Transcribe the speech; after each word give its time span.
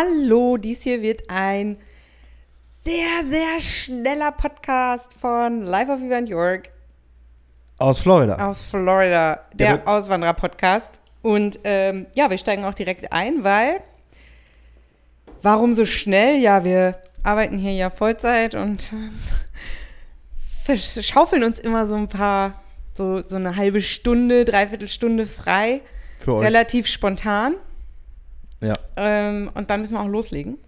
Hallo, 0.00 0.56
dies 0.56 0.82
hier 0.82 1.02
wird 1.02 1.28
ein 1.28 1.76
sehr, 2.84 3.28
sehr 3.28 3.60
schneller 3.60 4.32
Podcast 4.32 5.12
von 5.12 5.62
Life 5.62 5.92
of 5.92 6.00
Event 6.00 6.28
York 6.30 6.70
Aus 7.78 8.00
Florida. 8.00 8.48
aus 8.48 8.62
Florida, 8.62 9.40
der 9.52 9.76
Der 9.76 9.88
Auswanderer-Podcast. 9.88 11.02
Und 11.20 11.58
ähm, 11.64 12.06
ja, 12.14 12.30
wir 12.30 12.38
steigen 12.38 12.64
auch 12.64 12.72
direkt 12.72 13.12
ein, 13.12 13.44
weil 13.44 13.82
warum 15.42 15.74
so 15.74 15.84
schnell? 15.84 16.38
Ja, 16.38 16.64
wir 16.64 16.96
arbeiten 17.22 17.58
hier 17.58 17.72
ja 17.72 17.90
Vollzeit 17.90 18.54
und 18.54 18.94
ähm, 18.94 19.18
verschaufeln 20.64 21.44
uns 21.44 21.58
immer 21.58 21.86
so 21.86 21.96
ein 21.96 22.08
paar, 22.08 22.62
so, 22.94 23.22
so 23.26 23.36
eine 23.36 23.56
halbe 23.56 23.82
Stunde, 23.82 24.46
dreiviertel 24.46 24.88
Stunde 24.88 25.26
frei, 25.26 25.82
Für 26.20 26.36
euch. 26.36 26.46
relativ 26.46 26.86
spontan. 26.86 27.56
Ja. 28.62 28.74
Ähm, 28.96 29.50
und 29.54 29.70
dann 29.70 29.80
müssen 29.80 29.94
wir 29.94 30.00
auch 30.02 30.08
loslegen. 30.08 30.58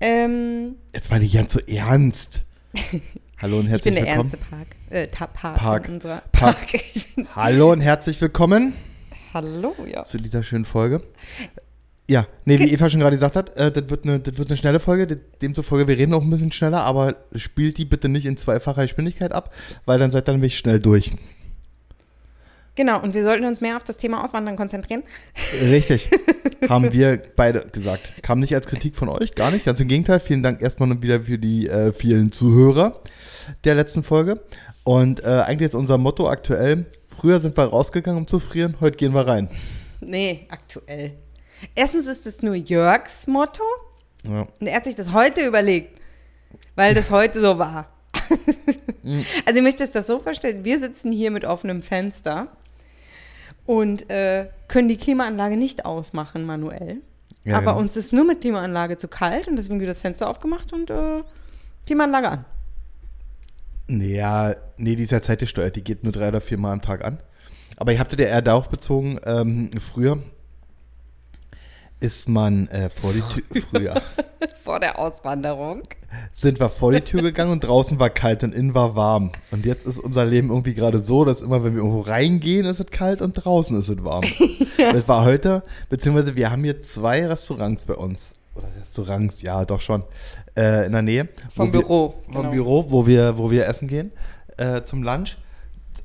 Ähm, 0.00 0.76
Jetzt 0.94 1.10
meine 1.10 1.24
ich 1.24 1.34
ganz 1.34 1.52
so 1.52 1.60
ernst. 1.60 2.42
Hallo 3.42 3.58
und 3.58 3.66
ich 3.66 3.70
herzlich 3.72 3.94
bin 3.94 4.04
der 4.04 4.12
willkommen. 4.14 4.32
ernste 4.32 4.50
Park. 4.50 4.66
Äh, 4.90 5.06
Part 5.08 5.32
Park. 5.34 5.88
unserer 5.88 6.22
Park. 6.32 6.56
Park. 6.56 6.74
Ich 6.94 7.14
bin, 7.14 7.26
Hallo 7.34 7.72
und 7.72 7.80
herzlich 7.80 8.20
willkommen 8.20 8.72
hallo, 9.34 9.74
ja. 9.86 10.04
zu 10.04 10.16
dieser 10.18 10.42
schönen 10.42 10.64
Folge. 10.64 11.02
Ja, 12.08 12.26
nee, 12.44 12.58
wie 12.58 12.72
Eva 12.72 12.90
schon 12.90 12.98
gerade 13.00 13.14
gesagt 13.14 13.36
hat, 13.36 13.56
äh, 13.56 13.70
das, 13.70 13.88
wird 13.88 14.04
eine, 14.04 14.18
das 14.18 14.36
wird 14.38 14.48
eine 14.50 14.56
schnelle 14.56 14.80
Folge. 14.80 15.06
Das- 15.06 15.18
Demzufolge, 15.40 15.86
wir 15.86 15.96
reden 15.98 16.12
auch 16.14 16.22
ein 16.22 16.30
bisschen 16.30 16.50
schneller, 16.50 16.80
aber 16.82 17.14
spielt 17.36 17.78
die 17.78 17.84
bitte 17.84 18.08
nicht 18.08 18.26
in 18.26 18.36
zweifacher 18.36 18.82
Geschwindigkeit 18.82 19.32
ab, 19.32 19.54
weil 19.84 19.98
dann 20.00 20.10
seid 20.10 20.28
ihr 20.28 20.32
nämlich 20.32 20.58
schnell 20.58 20.80
durch. 20.80 21.12
Genau, 22.76 23.00
und 23.02 23.14
wir 23.14 23.24
sollten 23.24 23.44
uns 23.44 23.60
mehr 23.60 23.76
auf 23.76 23.84
das 23.84 23.96
Thema 23.96 24.24
Auswandern 24.24 24.56
konzentrieren. 24.56 25.02
Richtig. 25.60 26.08
Haben 26.68 26.92
wir 26.92 27.20
beide 27.36 27.66
gesagt. 27.72 28.12
Kam 28.22 28.38
nicht 28.40 28.54
als 28.54 28.66
Kritik 28.68 28.94
von 28.94 29.08
euch, 29.08 29.34
gar 29.34 29.50
nicht. 29.50 29.66
Ganz 29.66 29.80
im 29.80 29.88
Gegenteil. 29.88 30.20
Vielen 30.20 30.42
Dank 30.42 30.62
erstmal 30.62 30.88
noch 30.88 31.02
wieder 31.02 31.22
für 31.22 31.38
die 31.38 31.68
äh, 31.68 31.92
vielen 31.92 32.32
Zuhörer 32.32 33.00
der 33.64 33.74
letzten 33.74 34.02
Folge. 34.02 34.40
Und 34.84 35.22
äh, 35.24 35.26
eigentlich 35.26 35.66
ist 35.66 35.74
unser 35.74 35.98
Motto 35.98 36.28
aktuell: 36.28 36.86
Früher 37.06 37.40
sind 37.40 37.56
wir 37.56 37.64
rausgegangen, 37.64 38.18
um 38.18 38.26
zu 38.26 38.38
frieren, 38.38 38.76
heute 38.80 38.96
gehen 38.96 39.12
wir 39.14 39.26
rein. 39.26 39.48
Nee, 40.00 40.46
aktuell. 40.50 41.12
Erstens 41.74 42.06
ist 42.06 42.26
es 42.26 42.40
nur 42.40 42.54
Jörgs 42.54 43.26
Motto 43.26 43.62
Ja. 44.26 44.46
und 44.58 44.66
er 44.66 44.76
hat 44.76 44.84
sich 44.84 44.94
das 44.94 45.12
heute 45.12 45.46
überlegt, 45.46 45.98
weil 46.74 46.94
das 46.94 47.10
heute 47.10 47.40
so 47.40 47.58
war. 47.58 47.92
also 49.44 49.56
ihr 49.56 49.62
möchtet 49.62 49.94
das 49.94 50.06
so 50.06 50.20
vorstellen, 50.20 50.64
wir 50.64 50.78
sitzen 50.78 51.12
hier 51.12 51.30
mit 51.30 51.44
offenem 51.44 51.82
Fenster 51.82 52.48
und 53.70 54.10
äh, 54.10 54.48
können 54.66 54.88
die 54.88 54.96
Klimaanlage 54.96 55.56
nicht 55.56 55.84
ausmachen 55.84 56.44
manuell. 56.44 57.02
Ja, 57.44 57.58
aber 57.58 57.66
genau. 57.66 57.78
uns 57.78 57.96
ist 57.96 58.12
nur 58.12 58.24
mit 58.24 58.40
Klimaanlage 58.40 58.98
zu 58.98 59.06
kalt 59.06 59.46
und 59.46 59.54
deswegen 59.54 59.78
wird 59.78 59.88
das 59.88 60.00
Fenster 60.00 60.28
aufgemacht 60.28 60.72
und 60.72 60.90
äh, 60.90 61.22
Klimaanlage 61.86 62.28
an. 62.30 62.44
Nee, 63.86 64.16
ja, 64.16 64.56
nee, 64.76 64.96
die 64.96 65.04
ist 65.04 65.12
ja 65.12 65.22
zeitgesteuert, 65.22 65.76
die 65.76 65.84
geht 65.84 66.02
nur 66.02 66.12
drei 66.12 66.28
oder 66.28 66.40
vier 66.40 66.58
Mal 66.58 66.72
am 66.72 66.82
Tag 66.82 67.04
an. 67.04 67.20
Aber 67.76 67.92
ich 67.92 68.00
habe 68.00 68.16
dir 68.16 68.26
eher 68.26 68.42
darauf 68.42 68.70
bezogen, 68.70 69.20
ähm, 69.24 69.70
früher 69.78 70.18
ist 72.00 72.28
man 72.28 72.66
äh, 72.68 72.88
vor 72.90 73.12
die 73.12 73.20
Tür, 73.20 73.62
früher 73.70 74.02
Vor 74.64 74.80
der 74.80 74.98
Auswanderung. 74.98 75.82
sind 76.32 76.58
wir 76.58 76.70
vor 76.70 76.92
die 76.92 77.00
Tür 77.02 77.22
gegangen 77.22 77.52
und 77.52 77.60
draußen 77.60 77.98
war 78.00 78.10
kalt 78.10 78.42
und 78.42 78.54
innen 78.54 78.74
war 78.74 78.96
warm. 78.96 79.32
Und 79.52 79.66
jetzt 79.66 79.86
ist 79.86 79.98
unser 79.98 80.24
Leben 80.24 80.48
irgendwie 80.50 80.74
gerade 80.74 80.98
so, 81.00 81.24
dass 81.24 81.40
immer, 81.42 81.62
wenn 81.62 81.72
wir 81.74 81.78
irgendwo 81.82 82.00
reingehen, 82.00 82.64
ist 82.64 82.80
es 82.80 82.86
kalt 82.86 83.20
und 83.20 83.32
draußen 83.34 83.78
ist 83.78 83.88
es 83.88 84.02
warm. 84.04 84.24
Das 84.78 85.06
war 85.08 85.24
heute, 85.26 85.62
beziehungsweise 85.90 86.36
wir 86.36 86.50
haben 86.50 86.64
hier 86.64 86.80
zwei 86.82 87.26
Restaurants 87.26 87.84
bei 87.84 87.94
uns. 87.94 88.34
Oder 88.54 88.68
Restaurants, 88.80 89.42
ja, 89.42 89.64
doch 89.66 89.78
schon. 89.80 90.02
Äh, 90.56 90.86
in 90.86 90.92
der 90.92 91.02
Nähe. 91.02 91.28
Vom 91.54 91.70
wir- 91.72 91.80
Büro, 91.80 92.14
Vom 92.26 92.34
genau. 92.42 92.50
Büro, 92.50 92.86
wo 92.90 93.06
wir, 93.06 93.36
wo 93.36 93.50
wir 93.50 93.66
essen 93.68 93.88
gehen 93.88 94.10
äh, 94.56 94.82
zum 94.82 95.02
Lunch. 95.02 95.36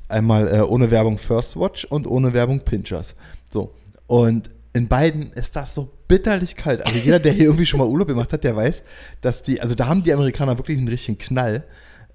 Einmal 0.08 0.46
äh, 0.54 0.60
ohne 0.60 0.90
Werbung 0.90 1.16
First 1.18 1.58
Watch 1.58 1.84
und 1.86 2.06
ohne 2.06 2.32
Werbung 2.34 2.60
Pinchers. 2.60 3.14
So. 3.50 3.72
Und 4.06 4.50
in 4.76 4.88
beiden 4.88 5.32
ist 5.32 5.56
das 5.56 5.74
so 5.74 5.90
bitterlich 6.06 6.54
kalt. 6.54 6.84
Also 6.84 6.98
jeder, 6.98 7.18
der 7.18 7.32
hier 7.32 7.44
irgendwie 7.46 7.64
schon 7.64 7.78
mal 7.78 7.86
Urlaub 7.86 8.08
gemacht 8.08 8.30
hat, 8.32 8.44
der 8.44 8.54
weiß, 8.54 8.82
dass 9.22 9.42
die, 9.42 9.60
also 9.60 9.74
da 9.74 9.86
haben 9.86 10.02
die 10.02 10.12
Amerikaner 10.12 10.58
wirklich 10.58 10.76
einen 10.76 10.88
richtigen 10.88 11.16
Knall. 11.18 11.64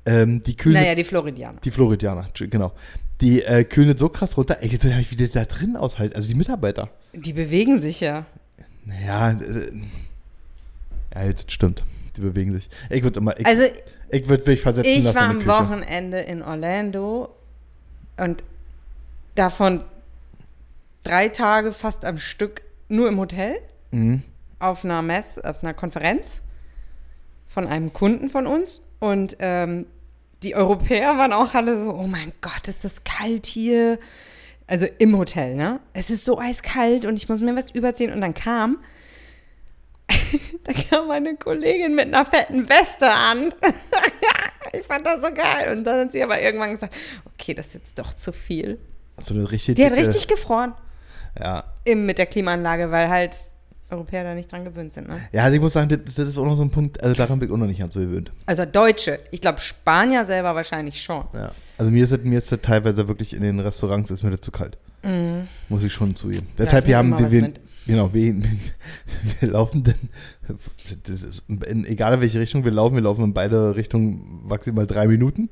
Ähm, 0.05 0.41
die 0.43 0.55
kühlen, 0.55 0.75
Naja, 0.81 0.93
die 0.95 1.03
Floridianer. 1.03 1.59
die 1.63 1.71
Floridianer, 1.71 2.27
genau. 2.35 2.71
Die 3.19 3.41
äh, 3.43 3.63
kühlen 3.63 3.97
so 3.97 4.09
krass 4.09 4.37
runter. 4.37 4.57
Ey, 4.61 4.69
jetzt 4.69 4.83
weiß 4.83 4.91
ich 4.91 4.97
nicht, 4.97 5.11
wie 5.11 5.15
die 5.15 5.29
da 5.29 5.45
drin 5.45 5.75
aushalten. 5.75 6.15
Also 6.15 6.27
die 6.27 6.35
Mitarbeiter. 6.35 6.89
Die 7.13 7.33
bewegen 7.33 7.79
sich 7.81 7.99
ja. 7.99 8.25
Naja, 8.85 9.31
äh, 9.31 9.71
ja, 11.27 11.33
das 11.33 11.45
stimmt. 11.47 11.83
Die 12.15 12.21
bewegen 12.21 12.55
sich. 12.55 12.69
Ich 12.89 13.03
würde 13.03 13.19
immer, 13.19 13.39
ich, 13.39 13.45
Also 13.45 13.63
ich 14.11 14.27
würde 14.27 14.49
mich 14.49 14.61
versetzen 14.61 14.89
Ich 14.91 15.03
lassen 15.03 15.15
war 15.15 15.31
in 15.31 15.41
am. 15.41 15.47
Wochenende 15.47 16.19
in 16.19 16.41
Orlando 16.41 17.29
und 18.17 18.43
davon 19.35 19.83
drei 21.03 21.29
Tage 21.29 21.71
fast 21.71 22.05
am 22.05 22.17
Stück 22.17 22.61
nur 22.89 23.07
im 23.07 23.17
Hotel 23.19 23.59
Mhm. 23.91 24.23
auf 24.59 24.85
einer 24.85 25.01
Mess, 25.01 25.37
auf 25.39 25.63
einer 25.63 25.73
Konferenz 25.73 26.41
von 27.47 27.67
einem 27.67 27.91
Kunden 27.91 28.29
von 28.29 28.47
uns 28.47 28.87
und 28.99 29.35
ähm, 29.39 29.85
die 30.43 30.55
Europäer 30.55 31.17
waren 31.17 31.33
auch 31.33 31.53
alle 31.53 31.83
so, 31.83 31.93
oh 31.93 32.07
mein 32.07 32.31
Gott, 32.41 32.67
ist 32.67 32.83
das 32.83 33.03
kalt 33.03 33.45
hier. 33.45 33.99
Also 34.67 34.87
im 34.99 35.17
Hotel, 35.17 35.55
ne? 35.55 35.79
Es 35.93 36.09
ist 36.09 36.23
so 36.25 36.39
eiskalt 36.39 37.05
und 37.05 37.15
ich 37.17 37.27
muss 37.29 37.41
mir 37.41 37.55
was 37.55 37.71
überziehen. 37.71 38.11
Und 38.13 38.21
dann 38.21 38.33
kam, 38.33 38.77
da 40.63 40.73
kam 40.73 41.07
meine 41.07 41.35
Kollegin 41.35 41.93
mit 41.95 42.07
einer 42.07 42.25
fetten 42.25 42.67
Weste 42.69 43.09
an. 43.11 43.53
ich 44.73 44.85
fand 44.87 45.05
das 45.05 45.21
so 45.21 45.33
geil. 45.33 45.75
Und 45.77 45.83
dann 45.83 46.05
hat 46.05 46.11
sie 46.13 46.23
aber 46.23 46.41
irgendwann 46.41 46.71
gesagt, 46.71 46.93
okay, 47.33 47.53
das 47.53 47.67
ist 47.67 47.73
jetzt 47.73 47.99
doch 47.99 48.13
zu 48.13 48.31
viel. 48.31 48.79
So 49.19 49.33
eine 49.33 49.51
richtig 49.51 49.75
Die 49.75 49.85
hat 49.85 49.91
dicke- 49.93 50.07
richtig 50.07 50.27
gefroren 50.27 50.73
Ja. 51.39 51.63
im, 51.85 52.05
mit 52.05 52.17
der 52.17 52.25
Klimaanlage, 52.25 52.91
weil 52.91 53.09
halt 53.09 53.35
Europäer 53.89 54.23
da 54.23 54.33
nicht 54.33 54.51
dran 54.51 54.63
gewöhnt 54.63 54.93
sind. 54.93 55.09
Ne? 55.09 55.17
Ja, 55.31 55.43
also 55.43 55.55
ich 55.55 55.61
muss 55.61 55.73
sagen, 55.73 55.89
das, 55.89 56.15
das 56.15 56.27
ist 56.27 56.37
auch 56.37 56.45
noch 56.45 56.55
so 56.55 56.63
ein 56.63 56.69
Punkt, 56.69 57.01
also 57.03 57.15
daran 57.15 57.39
bin 57.39 57.49
ich 57.49 57.53
auch 57.53 57.57
noch 57.57 57.67
nicht 57.67 57.79
ganz 57.79 57.93
so 57.93 57.99
gewöhnt. 57.99 58.31
Also 58.45 58.65
Deutsche. 58.65 59.19
Ich 59.31 59.41
glaube, 59.41 59.59
Spanier 59.59 60.25
selber 60.25 60.55
wahrscheinlich 60.55 61.01
schon. 61.01 61.25
Ja. 61.33 61.51
Also 61.77 61.91
mir 61.91 62.03
ist, 62.03 62.13
das, 62.13 62.21
mir 62.21 62.37
ist 62.37 62.51
das 62.51 62.61
teilweise 62.61 63.07
wirklich 63.07 63.33
in 63.33 63.43
den 63.43 63.59
Restaurants 63.59 64.11
ist 64.11 64.23
mir 64.23 64.31
das 64.31 64.41
zu 64.41 64.51
kalt. 64.51 64.77
Muss 65.69 65.83
ich 65.83 65.91
schon 65.91 66.15
zugeben. 66.15 66.47
Deshalb, 66.57 66.85
wir 66.85 66.97
haben, 66.97 67.17
wir, 67.17 67.41
mit. 67.41 67.59
genau, 67.87 68.13
wir, 68.13 68.35
wir 69.39 69.49
laufen 69.49 69.83
dann, 69.83 69.95
das 71.03 71.23
ist, 71.23 71.43
in, 71.47 71.85
egal 71.85 72.13
in 72.13 72.21
welche 72.21 72.39
Richtung 72.39 72.63
wir 72.63 72.71
laufen, 72.71 72.95
wir 72.95 73.01
laufen 73.01 73.23
in 73.23 73.33
beide 73.33 73.75
Richtungen 73.75 74.41
maximal 74.47 74.85
drei 74.85 75.07
Minuten. 75.07 75.49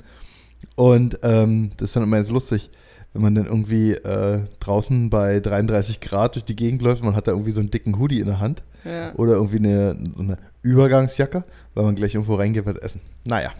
Und 0.75 1.19
ähm, 1.23 1.71
das 1.77 1.89
ist 1.89 1.95
dann 1.95 2.03
immer 2.03 2.17
ganz 2.17 2.29
lustig, 2.29 2.69
wenn 3.13 3.21
man 3.21 3.35
dann 3.35 3.45
irgendwie 3.45 3.93
äh, 3.93 4.41
draußen 4.59 5.09
bei 5.09 5.39
33 5.39 5.99
Grad 5.99 6.35
durch 6.35 6.45
die 6.45 6.55
Gegend 6.55 6.81
läuft, 6.81 7.03
man 7.03 7.15
hat 7.15 7.27
da 7.27 7.31
irgendwie 7.31 7.51
so 7.51 7.59
einen 7.59 7.71
dicken 7.71 7.99
Hoodie 7.99 8.19
in 8.19 8.27
der 8.27 8.39
Hand. 8.39 8.63
Ja. 8.85 9.13
Oder 9.15 9.33
irgendwie 9.33 9.57
eine, 9.57 9.97
so 10.15 10.21
eine 10.21 10.37
Übergangsjacke, 10.61 11.43
weil 11.73 11.83
man 11.83 11.95
gleich 11.95 12.13
irgendwo 12.13 12.35
reingeht, 12.35 12.65
wird 12.65 12.81
essen. 12.81 13.01
Naja. 13.25 13.51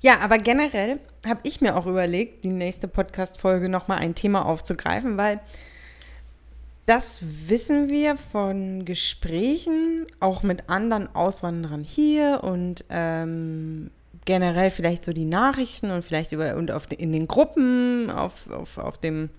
Ja, 0.00 0.20
aber 0.20 0.38
generell 0.38 0.98
habe 1.26 1.40
ich 1.42 1.60
mir 1.60 1.76
auch 1.76 1.86
überlegt, 1.86 2.44
die 2.44 2.50
nächste 2.50 2.88
Podcast-Folge 2.88 3.68
nochmal 3.68 3.98
ein 3.98 4.14
Thema 4.14 4.46
aufzugreifen, 4.46 5.16
weil 5.16 5.40
das 6.86 7.22
wissen 7.46 7.88
wir 7.88 8.16
von 8.16 8.84
Gesprächen, 8.84 10.06
auch 10.18 10.42
mit 10.42 10.68
anderen 10.68 11.14
Auswanderern 11.14 11.84
hier 11.84 12.40
und 12.42 12.84
ähm, 12.90 13.90
generell 14.24 14.70
vielleicht 14.70 15.04
so 15.04 15.12
die 15.12 15.24
Nachrichten 15.24 15.90
und 15.90 16.04
vielleicht 16.04 16.32
über 16.32 16.56
und 16.56 16.70
auf, 16.70 16.86
in 16.96 17.12
den 17.12 17.26
Gruppen, 17.26 18.10
auf, 18.10 18.50
auf, 18.50 18.78
auf, 18.78 18.98
dem, 18.98 19.30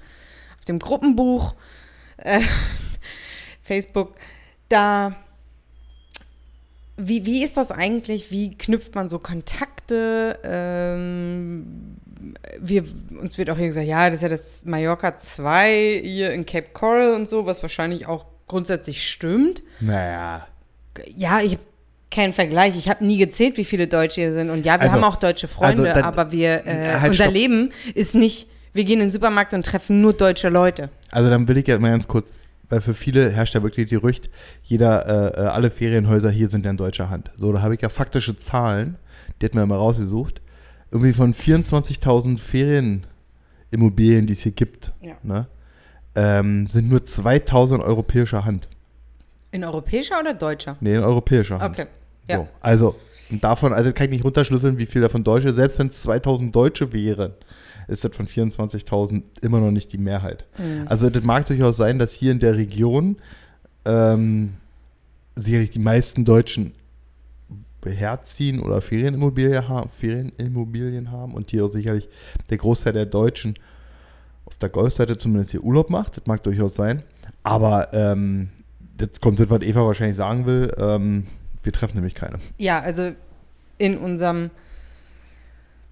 auf 0.60 0.66
dem 0.66 0.80
Gruppenbuch, 0.80 1.56
äh, 2.18 2.42
Facebook, 3.64 4.16
da 4.70 5.16
wie, 6.98 7.26
wie 7.26 7.44
ist 7.44 7.58
das 7.58 7.72
eigentlich? 7.72 8.32
Wie 8.32 8.56
knüpft 8.56 8.96
man 8.96 9.10
so 9.10 9.20
Kontakte? 9.20 10.40
Ähm, 10.44 11.98
wir, 12.60 12.84
uns 13.20 13.38
wird 13.38 13.50
auch 13.50 13.58
hier 13.58 13.68
gesagt, 13.68 13.88
ja, 13.88 14.08
das 14.08 14.16
ist 14.16 14.22
ja 14.22 14.30
das 14.30 14.66
Mallorca 14.66 15.18
2 15.18 16.02
hier 16.04 16.32
in 16.32 16.46
Cape 16.46 16.70
Coral 16.74 17.14
und 17.14 17.28
so, 17.28 17.46
was 17.46 17.62
wahrscheinlich 17.62 18.08
auch 18.08 18.26
grundsätzlich 18.48 19.10
stimmt. 19.10 19.64
Naja. 19.80 20.48
Ja, 21.16 21.40
ich 21.42 21.54
habe 21.54 21.64
keinen 22.12 22.34
Vergleich. 22.34 22.78
Ich 22.78 22.90
habe 22.90 23.06
nie 23.06 23.18
gezählt, 23.18 23.58
wie 23.58 23.66
viele 23.66 23.88
Deutsche 23.88 24.22
hier 24.22 24.34
sind. 24.34 24.50
Und 24.50 24.66
ja, 24.66 24.76
wir 24.76 24.82
Also- 24.82 24.94
haben 24.96 25.04
auch 25.04 25.16
deutsche 25.16 25.48
Freunde, 25.48 25.82
also 25.82 25.84
dann- 25.86 26.04
aber 26.04 26.32
wir, 26.32 26.66
äh, 26.68 26.94
Halt, 27.00 27.12
unser 27.12 27.24
stopp. 27.24 27.34
Leben 27.34 27.70
ist 27.96 28.14
nicht, 28.16 28.48
wir 28.74 28.84
gehen 28.84 28.96
in 29.00 29.08
den 29.08 29.12
Supermarkt 29.12 29.54
und 29.54 29.66
treffen 29.66 30.02
nur 30.02 30.14
deutsche 30.14 30.50
Leute. 30.50 30.90
Also 31.10 31.30
dann 31.30 31.48
will 31.48 31.58
ich 31.58 31.68
ja 31.68 31.80
mal 31.80 31.90
ganz 31.92 32.08
kurz, 32.08 32.38
weil 32.70 32.82
für 32.82 32.94
viele 32.94 33.32
herrscht 33.32 33.56
ja 33.56 33.64
wirklich 33.64 33.88
die 33.88 33.96
Gerücht, 33.96 34.30
jeder, 34.64 35.06
äh, 35.36 35.42
äh, 35.42 35.48
alle 35.48 35.72
Ferienhäuser 35.72 36.30
hier 36.30 36.50
sind 36.50 36.66
ja 36.66 36.72
in 36.72 36.78
deutscher 36.78 37.10
Hand. 37.10 37.32
So, 37.36 37.52
da 37.52 37.62
habe 37.62 37.76
ich 37.76 37.82
ja 37.82 37.90
faktische 37.90 38.38
Zahlen, 38.38 38.98
die 39.42 39.46
hat 39.46 39.56
mir 39.56 39.66
mal 39.66 39.78
rausgesucht, 39.78 40.42
irgendwie 40.92 41.14
von 41.14 41.34
24.000 41.34 42.40
Ferienimmobilien, 42.40 44.28
die 44.28 44.34
es 44.34 44.42
hier 44.44 44.52
gibt, 44.52 44.92
Ja. 45.02 45.14
ne, 45.24 45.48
ähm, 46.16 46.68
sind 46.68 46.90
nur 46.90 47.06
2.000 47.06 47.82
europäischer 47.82 48.44
Hand. 48.46 48.68
In 49.52 49.64
europäischer 49.64 50.20
oder 50.20 50.34
deutscher? 50.34 50.78
Nee, 50.82 50.96
in 50.96 51.04
europäischer 51.04 51.60
Hand. 51.60 51.78
Okay. 51.80 51.88
Ja. 52.30 52.38
So, 52.38 52.48
also 52.60 52.96
davon 53.30 53.74
also 53.74 53.92
kann 53.94 54.06
ich 54.06 54.12
nicht 54.12 54.26
runterschlüsseln, 54.26 54.78
wie 54.78 54.86
viel 54.86 55.02
davon 55.02 55.24
Deutsche, 55.24 55.54
selbst 55.54 55.80
wenn 55.80 55.88
es 55.88 56.02
2000 56.04 56.56
Deutsche 56.56 56.94
wären, 56.94 57.34
ist 57.88 58.04
das 58.04 58.16
von 58.16 58.28
24.000 58.28 59.24
immer 59.42 59.60
noch 59.60 59.72
nicht 59.72 59.92
die 59.94 59.98
Mehrheit. 59.98 60.46
Mhm. 60.58 60.88
Also 60.88 61.10
das 61.10 61.24
mag 61.24 61.46
durchaus 61.46 61.78
sein, 61.78 62.00
dass 62.00 62.14
hier 62.14 62.32
in 62.32 62.40
der 62.40 62.56
Region 62.56 63.18
ähm, 63.86 64.54
sicherlich 65.36 65.72
die 65.72 65.80
meisten 65.80 66.26
Deutschen 66.26 66.74
herziehen 67.84 68.60
oder 68.60 68.82
Ferienimmobilien 68.82 69.68
haben, 69.68 69.90
Ferienimmobilien 69.90 71.12
haben 71.12 71.34
und 71.34 71.50
hier 71.50 71.66
auch 71.66 71.72
sicherlich 71.72 72.08
der 72.50 72.58
Großteil 72.58 72.94
der 72.94 73.08
Deutschen 73.08 73.56
auf 74.46 74.58
der 74.58 74.70
Golfseite 74.70 75.18
zumindest 75.18 75.52
hier 75.52 75.64
Urlaub 75.64 75.90
macht. 75.90 76.18
Das 76.18 76.28
mag 76.28 76.44
durchaus 76.44 76.76
sein. 76.76 77.04
Aber 77.44 77.94
ähm, 77.94 78.50
jetzt 79.00 79.22
kommt 79.22 79.40
das, 79.40 79.50
was 79.50 79.62
Eva 79.62 79.86
wahrscheinlich 79.86 80.18
sagen 80.18 80.46
will. 80.46 80.72
Ähm, 80.78 81.26
wir 81.64 81.72
treffen 81.72 81.96
nämlich 81.96 82.16
keine. 82.16 82.40
Ja, 82.58 82.80
also 82.80 83.12
in 83.78 83.98
unserem 83.98 84.50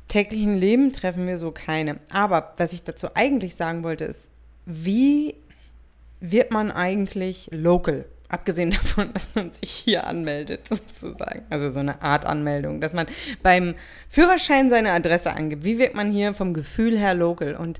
täglichen 0.07 0.57
Leben 0.57 0.91
treffen 0.91 1.27
wir 1.27 1.37
so 1.37 1.51
keine. 1.51 1.99
Aber 2.09 2.53
was 2.57 2.73
ich 2.73 2.83
dazu 2.83 3.07
eigentlich 3.13 3.55
sagen 3.55 3.83
wollte, 3.83 4.05
ist, 4.05 4.29
wie 4.65 5.35
wird 6.19 6.51
man 6.51 6.71
eigentlich 6.71 7.49
local? 7.51 8.05
Abgesehen 8.27 8.71
davon, 8.83 9.13
dass 9.13 9.29
man 9.33 9.51
sich 9.53 9.71
hier 9.71 10.05
anmeldet, 10.05 10.67
sozusagen. 10.67 11.43
Also 11.49 11.71
so 11.71 11.79
eine 11.79 12.01
Art 12.01 12.25
Anmeldung, 12.25 12.81
dass 12.81 12.93
man 12.93 13.07
beim 13.41 13.75
Führerschein 14.09 14.69
seine 14.69 14.91
Adresse 14.91 15.31
angibt. 15.33 15.63
Wie 15.63 15.79
wird 15.79 15.95
man 15.95 16.11
hier 16.11 16.33
vom 16.33 16.53
Gefühl 16.53 16.97
her 16.97 17.13
local? 17.13 17.55
Und 17.55 17.79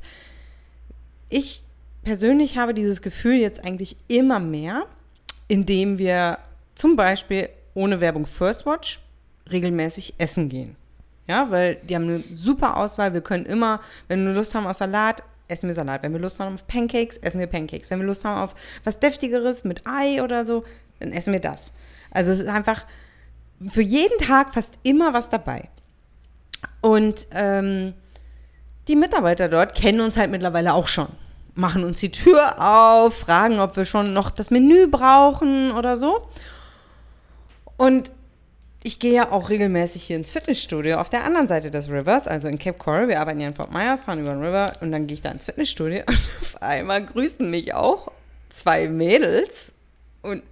ich 1.29 1.63
persönlich 2.03 2.57
habe 2.57 2.73
dieses 2.73 3.01
Gefühl 3.01 3.35
jetzt 3.35 3.63
eigentlich 3.63 3.97
immer 4.07 4.39
mehr, 4.39 4.85
indem 5.47 5.97
wir 5.97 6.39
zum 6.75 6.95
Beispiel 6.95 7.49
ohne 7.73 8.01
Werbung 8.01 8.25
First 8.25 8.65
Watch 8.65 9.01
regelmäßig 9.51 10.15
essen 10.17 10.49
gehen. 10.49 10.75
Ja, 11.27 11.51
weil 11.51 11.75
die 11.75 11.95
haben 11.95 12.05
eine 12.05 12.19
super 12.31 12.77
Auswahl. 12.77 13.13
Wir 13.13 13.21
können 13.21 13.45
immer, 13.45 13.81
wenn 14.07 14.25
wir 14.25 14.33
Lust 14.33 14.55
haben 14.55 14.65
auf 14.65 14.77
Salat, 14.77 15.23
essen 15.47 15.67
wir 15.67 15.75
Salat. 15.75 16.01
Wenn 16.03 16.13
wir 16.13 16.19
Lust 16.19 16.39
haben 16.39 16.55
auf 16.55 16.65
Pancakes, 16.65 17.17
essen 17.17 17.39
wir 17.39 17.47
Pancakes. 17.47 17.89
Wenn 17.89 17.99
wir 17.99 18.07
Lust 18.07 18.25
haben 18.25 18.41
auf 18.41 18.55
was 18.83 18.99
Deftigeres 18.99 19.63
mit 19.63 19.83
Ei 19.85 20.23
oder 20.23 20.43
so, 20.45 20.63
dann 20.99 21.11
essen 21.11 21.33
wir 21.33 21.39
das. 21.39 21.71
Also 22.11 22.31
es 22.31 22.39
ist 22.39 22.47
einfach 22.47 22.85
für 23.67 23.81
jeden 23.81 24.17
Tag 24.19 24.53
fast 24.53 24.79
immer 24.83 25.13
was 25.13 25.29
dabei. 25.29 25.69
Und 26.81 27.27
ähm, 27.31 27.93
die 28.87 28.95
Mitarbeiter 28.95 29.49
dort 29.49 29.75
kennen 29.75 30.01
uns 30.01 30.17
halt 30.17 30.31
mittlerweile 30.31 30.73
auch 30.73 30.87
schon. 30.87 31.09
Machen 31.53 31.83
uns 31.83 31.99
die 31.99 32.11
Tür 32.11 32.59
auf, 32.59 33.19
fragen, 33.19 33.59
ob 33.59 33.75
wir 33.75 33.85
schon 33.85 34.13
noch 34.13 34.31
das 34.31 34.49
Menü 34.49 34.87
brauchen 34.87 35.71
oder 35.71 35.97
so. 35.97 36.27
Und 37.79 38.11
ich 38.83 38.99
gehe 38.99 39.13
ja 39.13 39.31
auch 39.31 39.49
regelmäßig 39.49 40.03
hier 40.03 40.17
ins 40.17 40.31
Fitnessstudio 40.31 40.97
auf 40.97 41.09
der 41.09 41.23
anderen 41.23 41.47
Seite 41.47 41.71
des 41.71 41.89
Rivers, 41.89 42.27
also 42.27 42.49
in 42.49 42.59
Cape 42.59 42.77
Coral. 42.77 43.07
Wir 43.07 43.21
arbeiten 43.21 43.39
ja 43.39 43.47
in 43.47 43.55
Fort 43.55 43.71
Myers, 43.71 44.01
fahren 44.01 44.19
über 44.19 44.31
den 44.31 44.43
River 44.43 44.73
und 44.81 44.91
dann 44.91 45.07
gehe 45.07 45.15
ich 45.15 45.21
da 45.21 45.31
ins 45.31 45.45
Fitnessstudio 45.45 45.99
und 46.07 46.19
auf 46.41 46.61
einmal 46.61 47.05
grüßen 47.05 47.49
mich 47.49 47.73
auch 47.73 48.11
zwei 48.49 48.89
Mädels 48.89 49.71
und 50.23 50.43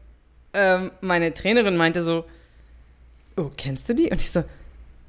ähm, 0.53 0.91
meine 1.01 1.33
Trainerin 1.33 1.75
meinte 1.75 2.01
so, 2.01 2.23
oh, 3.35 3.51
kennst 3.57 3.89
du 3.89 3.93
die? 3.93 4.09
Und 4.09 4.21
ich 4.21 4.31
so, 4.31 4.45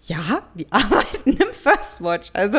ja, 0.03 0.43
die 0.55 0.67
arbeiten 0.71 1.31
im 1.31 1.53
First 1.53 2.03
Watch. 2.03 2.31
Also, 2.33 2.59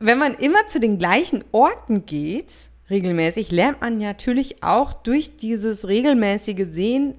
wenn 0.00 0.16
man 0.16 0.34
immer 0.36 0.64
zu 0.68 0.80
den 0.80 0.98
gleichen 0.98 1.44
Orten 1.52 2.06
geht, 2.06 2.48
regelmäßig, 2.88 3.50
lernt 3.50 3.82
man 3.82 3.98
natürlich 3.98 4.62
auch 4.62 4.94
durch 4.94 5.36
dieses 5.36 5.86
regelmäßige 5.86 6.66
Sehen 6.70 7.14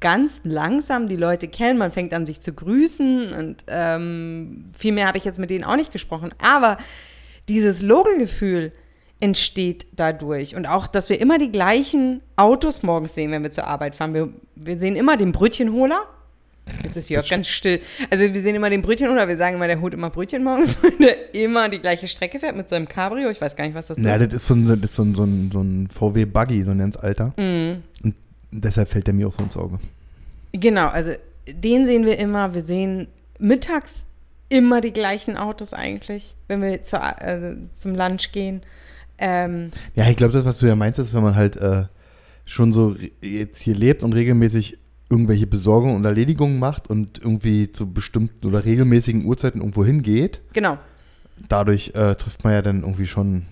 ganz 0.00 0.40
langsam 0.44 1.06
die 1.08 1.16
Leute 1.16 1.48
kennen. 1.48 1.78
Man 1.78 1.92
fängt 1.92 2.12
an, 2.14 2.26
sich 2.26 2.40
zu 2.40 2.52
grüßen 2.52 3.32
und 3.32 3.64
ähm, 3.68 4.66
viel 4.76 4.92
mehr 4.92 5.06
habe 5.06 5.18
ich 5.18 5.24
jetzt 5.24 5.38
mit 5.38 5.50
denen 5.50 5.64
auch 5.64 5.76
nicht 5.76 5.92
gesprochen. 5.92 6.30
Aber 6.42 6.78
dieses 7.48 7.82
Logelgefühl 7.82 8.72
entsteht 9.20 9.86
dadurch. 9.96 10.54
Und 10.54 10.66
auch, 10.66 10.86
dass 10.86 11.08
wir 11.08 11.20
immer 11.20 11.38
die 11.38 11.50
gleichen 11.50 12.20
Autos 12.36 12.82
morgens 12.82 13.14
sehen, 13.14 13.30
wenn 13.32 13.42
wir 13.42 13.50
zur 13.50 13.66
Arbeit 13.66 13.94
fahren. 13.94 14.14
Wir, 14.14 14.28
wir 14.54 14.78
sehen 14.78 14.94
immer 14.96 15.16
den 15.16 15.32
Brötchenholer. 15.32 16.02
Jetzt 16.84 16.96
ist 16.96 17.08
Jörg 17.08 17.28
ganz 17.28 17.48
still. 17.48 17.80
Also 18.10 18.32
wir 18.32 18.42
sehen 18.42 18.54
immer 18.54 18.68
den 18.68 18.82
Brötchenholer, 18.82 19.26
wir 19.26 19.38
sagen 19.38 19.56
immer, 19.56 19.66
der 19.66 19.80
holt 19.80 19.94
immer 19.94 20.10
Brötchen 20.10 20.44
morgens, 20.44 20.76
weil 20.82 20.92
der 21.00 21.34
immer 21.34 21.68
die 21.70 21.78
gleiche 21.78 22.06
Strecke 22.06 22.38
fährt 22.38 22.56
mit 22.56 22.68
seinem 22.68 22.86
Cabrio. 22.86 23.30
Ich 23.30 23.40
weiß 23.40 23.56
gar 23.56 23.64
nicht, 23.64 23.74
was 23.74 23.86
das 23.86 23.98
Ja, 23.98 24.16
ist. 24.16 24.26
das 24.32 24.42
ist 24.42 24.46
so 24.46 24.54
ein, 24.54 24.66
das 24.66 24.78
ist 24.90 24.94
so 24.96 25.02
ein, 25.02 25.14
so 25.14 25.24
ein, 25.24 25.50
so 25.50 25.60
ein 25.62 25.88
VW-Buggy, 25.88 26.64
so 26.64 26.72
ein 26.72 26.78
ganz 26.78 26.96
alter. 26.96 27.32
Mhm. 27.38 27.82
Und 28.04 28.14
deshalb 28.50 28.88
fällt 28.88 29.06
der 29.06 29.14
mir 29.14 29.28
auch 29.28 29.32
so 29.32 29.42
ins 29.42 29.56
Auge. 29.56 29.78
Genau, 30.52 30.88
also 30.88 31.12
den 31.48 31.86
sehen 31.86 32.04
wir 32.04 32.18
immer. 32.18 32.54
Wir 32.54 32.62
sehen 32.62 33.08
mittags 33.38 34.04
immer 34.48 34.80
die 34.80 34.92
gleichen 34.92 35.36
Autos 35.36 35.74
eigentlich, 35.74 36.34
wenn 36.46 36.62
wir 36.62 36.82
zur, 36.82 37.00
äh, 37.20 37.56
zum 37.76 37.94
Lunch 37.94 38.32
gehen. 38.32 38.62
Ähm, 39.18 39.70
Ja, 39.94 40.08
ich 40.08 40.16
glaube, 40.16 40.32
das, 40.32 40.44
was 40.44 40.58
du 40.58 40.66
ja 40.66 40.76
meinst, 40.76 40.98
ist, 40.98 41.12
wenn 41.14 41.22
man 41.22 41.34
halt 41.34 41.56
äh, 41.56 41.84
schon 42.44 42.72
so 42.72 42.96
jetzt 43.20 43.60
hier 43.60 43.74
lebt 43.74 44.02
und 44.02 44.12
regelmäßig 44.12 44.78
irgendwelche 45.10 45.46
Besorgungen 45.46 45.96
und 45.96 46.04
Erledigungen 46.04 46.58
macht 46.58 46.88
und 46.88 47.18
irgendwie 47.18 47.70
zu 47.72 47.92
bestimmten 47.92 48.46
oder 48.46 48.64
regelmäßigen 48.64 49.24
Uhrzeiten 49.24 49.60
irgendwo 49.60 49.84
hingeht, 49.84 50.40
genau, 50.52 50.78
dadurch 51.48 51.92
äh, 51.94 52.14
trifft 52.14 52.44
man 52.44 52.52
ja 52.52 52.62
dann 52.62 52.82
irgendwie 52.82 53.06
schon. 53.06 53.46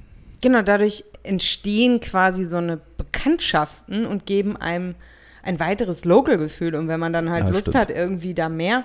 Genau, 0.46 0.62
dadurch 0.62 1.04
entstehen 1.24 2.00
quasi 2.00 2.44
so 2.44 2.56
eine 2.58 2.78
Bekanntschaften 2.96 4.06
und 4.06 4.26
geben 4.26 4.56
einem 4.56 4.94
ein 5.42 5.58
weiteres 5.60 6.04
Local-Gefühl. 6.04 6.74
Und 6.74 6.88
wenn 6.88 7.00
man 7.00 7.12
dann 7.12 7.30
halt 7.30 7.44
Ja, 7.44 7.50
Lust 7.50 7.62
stimmt. 7.62 7.76
hat, 7.76 7.90
irgendwie 7.90 8.34
da 8.34 8.48
mehr 8.48 8.84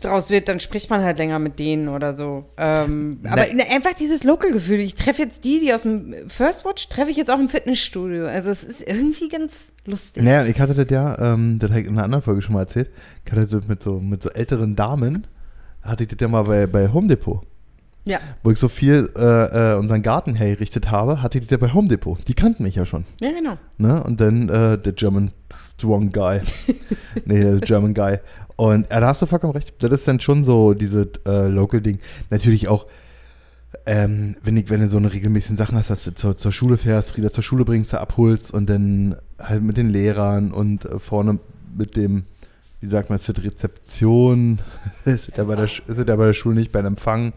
draus 0.00 0.30
wird, 0.30 0.48
dann 0.48 0.60
spricht 0.60 0.88
man 0.88 1.02
halt 1.02 1.18
länger 1.18 1.38
mit 1.38 1.58
denen 1.58 1.88
oder 1.88 2.14
so. 2.14 2.46
Ähm, 2.56 3.18
aber 3.24 3.46
Ne. 3.52 3.64
einfach 3.70 3.92
dieses 3.92 4.24
Local-Gefühl. 4.24 4.80
Ich 4.80 4.94
treffe 4.94 5.22
jetzt 5.22 5.44
die, 5.44 5.60
die 5.60 5.74
aus 5.74 5.82
dem 5.82 6.14
First 6.28 6.64
Watch, 6.64 6.88
treffe 6.88 7.10
ich 7.10 7.18
jetzt 7.18 7.30
auch 7.30 7.38
im 7.38 7.50
Fitnessstudio. 7.50 8.26
Also 8.26 8.50
es 8.50 8.64
ist 8.64 8.80
irgendwie 8.86 9.28
ganz 9.28 9.54
lustig. 9.84 10.22
Naja, 10.22 10.44
ich 10.44 10.58
hatte 10.58 10.72
das 10.74 10.86
ja, 10.90 11.18
ähm, 11.34 11.58
das 11.58 11.70
habe 11.70 11.80
ich 11.80 11.86
in 11.86 11.92
einer 11.94 12.04
anderen 12.04 12.22
Folge 12.22 12.40
schon 12.40 12.54
mal 12.54 12.60
erzählt, 12.60 12.88
ich 13.26 13.32
hatte 13.32 13.46
das 13.46 13.68
mit 13.68 13.82
so, 13.82 14.00
mit 14.00 14.22
so 14.22 14.30
älteren 14.30 14.74
Damen, 14.74 15.26
hatte 15.82 16.04
ich 16.04 16.08
das 16.08 16.18
ja 16.20 16.28
mal 16.28 16.44
bei, 16.44 16.66
bei 16.66 16.90
Home 16.90 17.08
Depot. 17.08 17.42
Ja, 18.04 18.18
Wo 18.42 18.50
ich 18.50 18.58
so 18.58 18.68
viel 18.68 19.10
äh, 19.16 19.72
äh, 19.72 19.76
unseren 19.76 20.02
Garten 20.02 20.34
hergerichtet 20.34 20.90
habe, 20.90 21.22
hatte 21.22 21.38
ich 21.38 21.44
das 21.44 21.50
ja 21.50 21.56
bei 21.58 21.72
Home 21.74 21.88
Depot. 21.88 22.18
Die 22.26 22.34
kannten 22.34 22.62
mich 22.62 22.74
ja 22.74 22.86
schon. 22.86 23.04
ja, 23.20 23.30
genau. 23.30 23.58
Ne? 23.76 24.02
Und 24.02 24.20
dann 24.20 24.48
äh, 24.48 24.78
der 24.78 24.92
German 24.92 25.32
Strong 25.52 26.10
Guy. 26.10 26.40
nee, 27.26 27.40
der 27.40 27.58
German 27.58 27.92
Guy. 27.92 28.18
Und 28.56 28.90
äh, 28.90 29.00
da 29.00 29.08
hast 29.08 29.20
du 29.20 29.26
vollkommen 29.26 29.52
recht. 29.52 29.74
Das 29.82 29.90
ist 29.90 30.08
dann 30.08 30.18
schon 30.20 30.44
so 30.44 30.72
dieses 30.72 31.08
äh, 31.26 31.48
Local-Ding. 31.48 31.98
Natürlich 32.30 32.68
auch, 32.68 32.86
ähm, 33.84 34.36
wenn, 34.42 34.56
ich, 34.56 34.70
wenn 34.70 34.80
du 34.80 34.88
so 34.88 34.96
eine 34.96 35.12
regelmäßigen 35.12 35.56
Sachen 35.56 35.76
hast, 35.76 35.90
dass 35.90 36.04
du 36.04 36.14
zur, 36.14 36.36
zur 36.38 36.52
Schule 36.52 36.78
fährst, 36.78 37.10
Frieda 37.10 37.30
zur 37.30 37.42
Schule 37.42 37.64
bringst, 37.64 37.92
da 37.92 37.98
abholst 37.98 38.52
und 38.52 38.68
dann 38.68 39.16
halt 39.38 39.62
mit 39.62 39.76
den 39.76 39.90
Lehrern 39.90 40.52
und 40.52 40.86
äh, 40.86 40.98
vorne 40.98 41.38
mit 41.76 41.96
dem, 41.96 42.24
wie 42.80 42.88
sagt 42.88 43.10
man, 43.10 43.16
ist 43.16 43.28
das 43.28 43.44
Rezeption, 43.44 44.58
ist 45.04 45.30
ja 45.36 45.44
bei 45.44 45.56
der, 45.56 45.64
ist 45.64 45.82
ja 45.88 46.16
bei 46.16 46.26
der 46.26 46.32
Schule 46.32 46.56
nicht, 46.56 46.72
beim 46.72 46.86
Empfang 46.86 47.34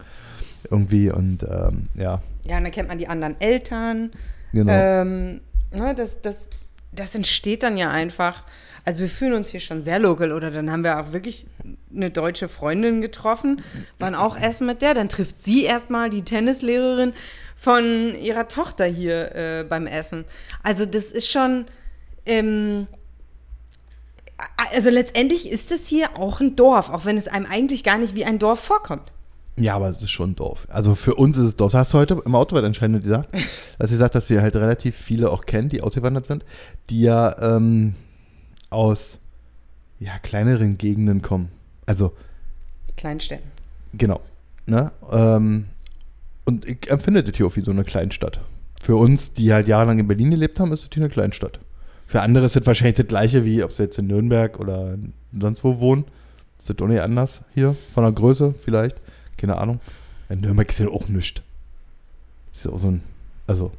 irgendwie 0.70 1.10
und 1.10 1.42
ähm, 1.42 1.88
ja, 1.94 2.22
Ja, 2.46 2.58
und 2.58 2.64
dann 2.64 2.72
kennt 2.72 2.88
man 2.88 2.98
die 2.98 3.08
anderen 3.08 3.40
Eltern. 3.40 4.12
genau. 4.52 4.72
Ähm, 4.72 5.40
ne, 5.72 5.94
das, 5.94 6.20
das, 6.20 6.50
das 6.92 7.14
entsteht 7.14 7.62
dann 7.62 7.76
ja 7.76 7.90
einfach. 7.90 8.44
Also 8.86 9.00
wir 9.00 9.08
fühlen 9.08 9.32
uns 9.32 9.48
hier 9.48 9.60
schon 9.60 9.82
sehr 9.82 9.98
local 9.98 10.30
oder 10.30 10.50
dann 10.50 10.70
haben 10.70 10.84
wir 10.84 11.00
auch 11.00 11.12
wirklich 11.12 11.46
eine 11.94 12.10
deutsche 12.10 12.50
Freundin 12.50 13.00
getroffen, 13.00 13.62
waren 13.98 14.14
auch 14.14 14.36
essen 14.36 14.66
mit 14.66 14.82
der, 14.82 14.92
dann 14.92 15.08
trifft 15.08 15.40
sie 15.40 15.64
erstmal 15.64 16.10
die 16.10 16.20
Tennislehrerin 16.20 17.14
von 17.56 18.14
ihrer 18.14 18.46
Tochter 18.46 18.84
hier 18.84 19.34
äh, 19.34 19.64
beim 19.64 19.86
Essen. 19.86 20.26
Also 20.62 20.84
das 20.84 21.12
ist 21.12 21.30
schon, 21.30 21.64
ähm, 22.26 22.86
also 24.74 24.90
letztendlich 24.90 25.50
ist 25.50 25.72
es 25.72 25.86
hier 25.86 26.18
auch 26.18 26.40
ein 26.40 26.54
Dorf, 26.54 26.90
auch 26.90 27.06
wenn 27.06 27.16
es 27.16 27.26
einem 27.26 27.46
eigentlich 27.46 27.84
gar 27.84 27.96
nicht 27.96 28.14
wie 28.14 28.26
ein 28.26 28.38
Dorf 28.38 28.60
vorkommt. 28.60 29.13
Ja, 29.58 29.76
aber 29.76 29.88
es 29.88 30.02
ist 30.02 30.10
schon 30.10 30.34
doof. 30.34 30.66
Also 30.70 30.94
für 30.94 31.14
uns 31.14 31.38
ist 31.38 31.44
es 31.44 31.54
doof. 31.56 31.72
Das 31.72 31.80
hast 31.80 31.94
du 31.94 31.98
heute 31.98 32.20
im 32.24 32.34
Auto 32.34 32.56
was 32.56 32.64
entscheidend 32.64 33.04
gesagt, 33.04 33.28
dass 33.78 33.90
sie 33.90 33.96
sagt, 33.96 34.14
dass 34.14 34.28
wir 34.30 34.42
halt 34.42 34.56
relativ 34.56 34.96
viele 34.96 35.30
auch 35.30 35.46
kennen, 35.46 35.68
die 35.68 35.80
ausgewandert 35.80 36.26
sind, 36.26 36.44
die 36.90 37.02
ja 37.02 37.56
ähm, 37.56 37.94
aus 38.70 39.18
ja, 40.00 40.18
kleineren 40.18 40.76
Gegenden 40.76 41.22
kommen. 41.22 41.50
Also, 41.86 42.12
Kleinstädten. 42.96 43.50
genau. 43.92 44.20
Ne? 44.66 44.92
Ähm, 45.12 45.66
und 46.44 46.66
ich 46.66 46.90
empfinde 46.90 47.22
das 47.22 47.36
hier 47.36 47.46
auch 47.46 47.56
wie 47.56 47.62
so 47.62 47.70
eine 47.70 47.84
Kleinstadt. 47.84 48.40
Für 48.80 48.96
uns, 48.96 49.32
die 49.32 49.52
halt 49.52 49.68
jahrelang 49.68 49.98
in 49.98 50.08
Berlin 50.08 50.30
gelebt 50.30 50.60
haben, 50.60 50.72
ist 50.72 50.84
das 50.84 50.90
hier 50.92 51.02
eine 51.02 51.12
Kleinstadt. 51.12 51.60
Für 52.06 52.20
andere 52.20 52.46
ist 52.46 52.56
das 52.56 52.66
wahrscheinlich 52.66 52.96
das 52.96 53.06
gleiche, 53.06 53.44
wie 53.44 53.62
ob 53.62 53.72
sie 53.72 53.84
jetzt 53.84 53.98
in 53.98 54.08
Nürnberg 54.08 54.58
oder 54.60 54.98
sonst 55.32 55.64
wo 55.64 55.78
wohnen. 55.78 56.04
Ist 56.58 56.68
das 56.68 56.76
doch 56.76 56.86
nicht 56.86 57.00
anders 57.00 57.42
hier, 57.54 57.74
von 57.94 58.04
der 58.04 58.12
Größe 58.12 58.54
vielleicht. 58.60 59.00
Keine 59.36 59.56
Ahnung. 59.56 59.80
In 60.28 60.40
Nürnberg 60.40 60.70
ist 60.70 60.78
ja 60.78 60.88
auch 60.88 61.08
nichts. 61.08 61.42
Ist 62.54 62.64
ja 62.64 62.70
auch 62.72 62.78
so 62.78 62.88
ein, 62.88 63.02
also 63.46 63.72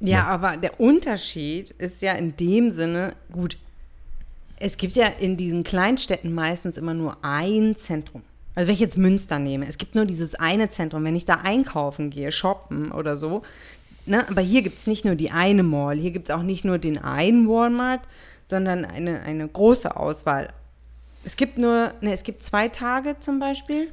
Ja, 0.00 0.26
aber 0.26 0.56
der 0.56 0.80
Unterschied 0.80 1.70
ist 1.72 2.02
ja 2.02 2.12
in 2.12 2.36
dem 2.36 2.70
Sinne, 2.70 3.14
gut, 3.30 3.56
es 4.58 4.76
gibt 4.76 4.94
ja 4.96 5.06
in 5.06 5.36
diesen 5.36 5.64
Kleinstädten 5.64 6.32
meistens 6.32 6.76
immer 6.76 6.94
nur 6.94 7.16
ein 7.22 7.76
Zentrum. 7.76 8.22
Also 8.54 8.68
wenn 8.68 8.74
ich 8.74 8.80
jetzt 8.80 8.98
Münster 8.98 9.38
nehme, 9.38 9.66
es 9.66 9.78
gibt 9.78 9.94
nur 9.94 10.04
dieses 10.04 10.34
eine 10.34 10.68
Zentrum. 10.68 11.04
Wenn 11.04 11.16
ich 11.16 11.24
da 11.24 11.36
einkaufen 11.42 12.10
gehe, 12.10 12.30
shoppen 12.32 12.92
oder 12.92 13.16
so, 13.16 13.42
ne, 14.06 14.28
aber 14.28 14.40
hier 14.40 14.62
gibt 14.62 14.78
es 14.78 14.86
nicht 14.86 15.04
nur 15.04 15.14
die 15.14 15.30
eine 15.30 15.62
Mall, 15.62 15.96
hier 15.96 16.10
gibt 16.10 16.28
es 16.28 16.34
auch 16.34 16.42
nicht 16.42 16.64
nur 16.64 16.78
den 16.78 16.98
einen 16.98 17.48
Walmart, 17.48 18.02
sondern 18.46 18.84
eine, 18.84 19.20
eine 19.22 19.48
große 19.48 19.96
Auswahl. 19.96 20.48
Es 21.24 21.36
gibt 21.36 21.58
nur, 21.58 21.92
ne, 22.00 22.12
es 22.12 22.22
gibt 22.22 22.42
zwei 22.42 22.68
Tage 22.68 23.16
zum 23.20 23.38
Beispiel. 23.38 23.88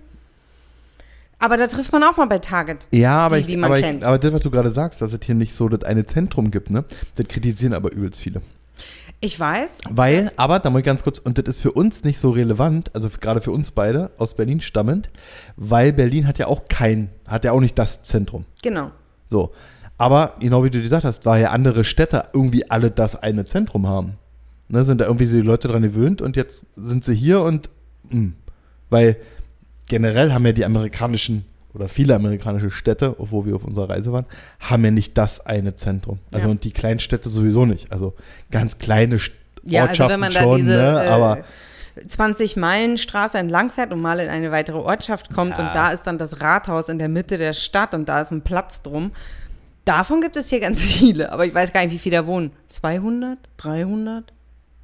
Aber 1.40 1.58
da 1.58 1.68
trifft 1.68 1.92
man 1.92 2.04
auch 2.04 2.18
mal 2.18 2.28
bei 2.28 2.40
Target. 2.40 2.88
Ja, 2.92 3.18
aber, 3.18 3.38
die, 3.38 3.42
ich, 3.42 3.48
die 3.48 3.58
man 3.58 3.72
aber, 3.72 3.82
kennt. 3.82 4.00
ich, 4.02 4.06
aber 4.06 4.20
das, 4.20 4.34
was 4.34 4.42
du 4.42 4.52
gerade 4.52 4.72
sagst, 4.72 5.02
dass 5.02 5.14
es 5.14 5.20
hier 5.24 5.36
nicht 5.36 5.54
so 5.54 5.70
das 5.70 5.84
eine 5.84 6.06
Zentrum 6.06 6.52
gibt, 6.52 6.70
ne? 6.70 6.84
Das 7.16 7.28
kritisieren 7.28 7.74
aber 7.74 7.92
übelst 7.94 8.20
viele. 8.20 8.42
Ich 9.22 9.38
weiß. 9.40 9.80
Weil, 9.90 10.32
aber, 10.38 10.60
da 10.60 10.70
muss 10.70 10.80
ich 10.80 10.86
ganz 10.86 11.04
kurz, 11.04 11.20
und 11.20 11.38
das 11.38 11.46
ist 11.48 11.62
für 11.62 11.72
uns 11.72 12.04
nicht 12.04 12.20
so 12.20 12.30
relevant, 12.30 12.94
also 12.96 13.10
gerade 13.20 13.42
für 13.42 13.52
uns 13.52 13.72
beide 13.72 14.12
aus 14.18 14.34
Berlin 14.34 14.62
stammend, 14.62 15.10
weil 15.58 15.92
Berlin 15.92 16.28
hat 16.28 16.40
ja 16.40 16.48
auch 16.48 16.66
kein, 16.70 17.10
hat 17.28 17.44
ja 17.44 17.52
auch 17.52 17.60
nicht 17.60 17.78
das 17.78 18.04
Zentrum. 18.04 18.46
Genau. 18.62 18.92
So. 19.28 19.52
Aber, 19.98 20.36
genau 20.40 20.64
wie 20.64 20.70
du 20.70 20.82
gesagt 20.82 21.04
hast, 21.04 21.26
weil 21.26 21.42
ja 21.42 21.50
andere 21.50 21.84
Städte 21.84 22.24
irgendwie 22.34 22.70
alle 22.70 22.92
das 22.92 23.18
eine 23.18 23.46
Zentrum 23.46 23.88
haben. 23.88 24.14
Ne, 24.70 24.84
sind 24.86 25.02
da 25.02 25.06
irgendwie 25.06 25.26
so 25.26 25.36
die 25.36 25.42
Leute 25.42 25.68
dran 25.68 25.82
gewöhnt 25.82 26.22
und 26.22 26.36
jetzt 26.38 26.68
sind 26.76 27.04
sie 27.04 27.16
hier 27.16 27.42
und, 27.42 27.70
mh. 28.10 28.34
weil 28.90 29.18
generell 29.90 30.32
haben 30.32 30.46
ja 30.46 30.54
die 30.54 30.64
amerikanischen 30.64 31.44
oder 31.74 31.88
viele 31.88 32.16
amerikanische 32.16 32.72
Städte, 32.72 33.16
wo 33.20 33.46
wir 33.46 33.56
auf 33.56 33.64
unserer 33.64 33.90
Reise 33.90 34.12
waren, 34.12 34.26
haben 34.60 34.84
ja 34.86 34.92
nicht 34.92 35.18
das 35.18 35.46
eine 35.46 35.76
Zentrum. 35.76 36.18
Also 36.32 36.48
Ja. 36.48 36.52
und 36.52 36.64
die 36.64 36.72
kleinen 36.72 37.00
Städte 37.00 37.30
sowieso 37.30 37.66
nicht. 37.66 37.92
Also 37.92 38.14
ganz 38.50 38.78
kleine 38.80 39.20
St 39.20 39.32
Ja, 39.66 39.82
Ortschaften 39.84 40.02
also 40.04 40.14
wenn 40.14 40.20
man 40.20 40.34
da 40.34 40.40
schon, 40.42 40.58
diese 40.58 40.78
ne? 40.78 41.04
äh, 41.06 41.08
aber 41.10 41.44
20 42.08 42.56
Meilen 42.56 42.98
Straße 42.98 43.38
entlang 43.38 43.72
fährt 43.72 43.92
und 43.94 44.02
mal 44.02 44.20
in 44.20 44.30
eine 44.30 44.52
weitere 44.52 44.78
Ortschaft 44.78 45.32
kommt 45.34 45.58
Ja. 45.58 45.68
und 45.68 45.76
da 45.76 45.92
ist 45.92 46.04
dann 46.04 46.18
das 46.18 46.42
Rathaus 46.42 46.90
in 46.90 46.98
der 46.98 47.10
Mitte 47.10 47.38
der 47.38 47.54
Stadt 47.54 47.94
und 47.94 48.08
da 48.10 48.22
ist 48.22 48.32
ein 48.32 48.42
Platz 48.42 48.82
drum. 48.82 49.12
Davon 49.86 50.22
gibt 50.22 50.38
es 50.38 50.50
hier 50.50 50.60
ganz 50.62 50.82
viele, 50.84 51.32
aber 51.32 51.46
ich 51.46 51.54
weiß 51.54 51.72
gar 51.74 51.84
nicht, 51.84 51.94
wie 51.94 52.00
viele 52.00 52.18
da 52.18 52.26
wohnen. 52.26 52.52
200? 52.70 53.38
300? 53.58 54.34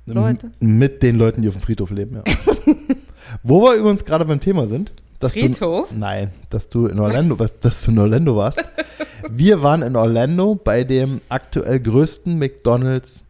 Leute? 0.07 0.51
M- 0.62 0.77
Mit 0.77 1.01
den 1.01 1.15
Leuten, 1.15 1.41
die 1.41 1.47
auf 1.47 1.55
dem 1.55 1.62
Friedhof 1.62 1.89
leben, 1.89 2.17
ja. 2.17 2.24
Wo 3.44 3.62
wir 3.63 3.74
übrigens 3.75 4.05
gerade 4.05 4.25
beim 4.25 4.39
Thema 4.39 4.67
sind. 4.67 4.91
Dass 5.20 5.34
Friedhof? 5.34 5.89
Du, 5.89 5.96
nein, 5.96 6.32
dass 6.50 6.67
du 6.70 6.88
in 6.88 7.00
Orlando, 7.00 7.36
dass 7.62 7.84
du 7.84 7.91
in 7.91 8.00
Orlando 8.00 8.36
warst. 8.36 8.63
Wir 9.29 9.63
waren 9.63 9.82
in 9.82 9.96
Orlando 9.96 10.53
bei 10.55 10.84
dem 10.84 11.20
aktuell 11.29 11.79
größten 11.79 12.38
McDonalds 12.38 13.24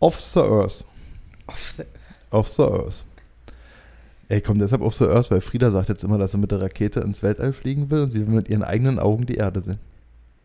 of 0.00 0.20
the 0.20 0.40
Earth. 0.40 0.84
Off 1.46 1.74
the- 1.76 1.84
Of 2.30 2.48
the 2.52 2.62
Earth. 2.64 3.04
Ey, 4.28 4.40
komm 4.40 4.58
deshalb 4.58 4.82
auf 4.82 4.94
the 4.96 5.04
Earth, 5.06 5.30
weil 5.30 5.40
Frieda 5.40 5.70
sagt 5.70 5.88
jetzt 5.88 6.04
immer, 6.04 6.18
dass 6.18 6.32
sie 6.32 6.38
mit 6.38 6.50
der 6.50 6.60
Rakete 6.60 7.00
ins 7.00 7.22
Weltall 7.22 7.52
fliegen 7.52 7.90
will 7.90 8.00
und 8.00 8.10
sie 8.12 8.26
will 8.26 8.34
mit 8.34 8.48
ihren 8.50 8.62
eigenen 8.62 8.98
Augen 8.98 9.24
die 9.26 9.36
Erde 9.36 9.62
sehen. 9.62 9.78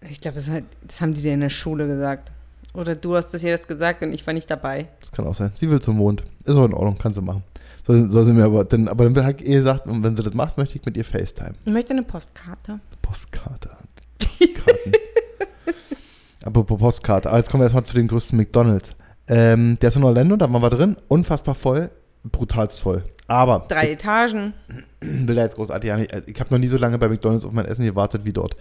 Ich 0.10 0.22
glaube, 0.22 0.38
das, 0.38 0.50
das 0.88 1.02
haben 1.02 1.14
die 1.14 1.22
dir 1.22 1.34
in 1.34 1.42
der 1.42 1.50
Schule 1.50 1.86
gesagt. 1.88 2.32
Oder 2.74 2.96
du 2.96 3.16
hast 3.16 3.34
das 3.34 3.42
hier 3.42 3.52
das 3.52 3.68
gesagt 3.68 4.02
und 4.04 4.14
ich 4.14 4.26
war 4.26 4.34
nicht 4.34 4.50
dabei. 4.50 4.88
Das 5.02 5.12
kann 5.12 5.26
auch 5.28 5.36
sein. 5.36 5.52
Sie 5.56 5.70
will 5.70 5.80
zum 5.82 5.98
Mond. 5.98 6.24
Ist 6.46 6.56
auch 6.56 6.66
in 6.66 6.74
Ordnung, 6.74 6.98
kann 6.98 7.14
sie 7.14 7.22
machen. 7.22 7.44
Soll, 7.88 8.08
soll 8.08 8.24
sie 8.24 8.34
mir 8.34 8.46
aber, 8.46 8.66
dann, 8.66 8.88
aber 8.88 9.08
dann 9.10 9.26
hat 9.26 9.42
ihr 9.42 9.58
gesagt, 9.60 9.86
und 9.88 10.04
wenn 10.04 10.16
sie 10.16 10.24
das 10.24 10.34
macht, 10.34 10.58
möchte 10.58 10.78
ich 10.78 10.86
mit 10.86 10.98
ihr 10.98 11.06
FaceTime. 11.06 11.54
Ich 11.66 11.72
möchte 11.72 11.94
eine 11.94 12.04
Postkarte. 12.04 12.80
Postkarte. 13.02 13.70
Postkarten. 14.18 14.94
Apropos 16.44 16.78
Postkarte. 16.80 17.30
Aber 17.30 17.38
jetzt 17.38 17.50
kommen 17.50 17.62
wir 17.62 17.66
erstmal 17.66 17.86
zu 17.86 17.96
den 17.96 18.08
größten 18.08 18.38
McDonalds. 18.38 18.96
Ähm, 19.28 19.78
der 19.82 19.90
ist 19.90 19.96
in 19.96 20.04
Orlando, 20.04 20.36
da 20.36 20.52
waren 20.52 20.62
wir 20.62 20.70
drin. 20.70 20.98
Unfassbar 21.08 21.56
voll. 21.56 21.90
Brutalst 22.24 22.82
voll. 22.82 23.04
Aber 23.28 23.66
Drei 23.68 23.92
Etagen. 23.92 24.54
ich 25.02 25.08
will 25.28 25.36
da 25.36 25.44
jetzt 25.44 25.56
großartig 25.56 25.92
nicht. 25.96 26.24
Ich 26.28 26.40
habe 26.40 26.52
noch 26.54 26.60
nie 26.60 26.68
so 26.68 26.78
lange 26.78 26.98
bei 26.98 27.08
McDonalds 27.10 27.46
auf 27.46 27.52
mein 27.52 27.66
Essen 27.66 27.86
gewartet 27.86 28.26
wie 28.26 28.34
dort. 28.34 28.56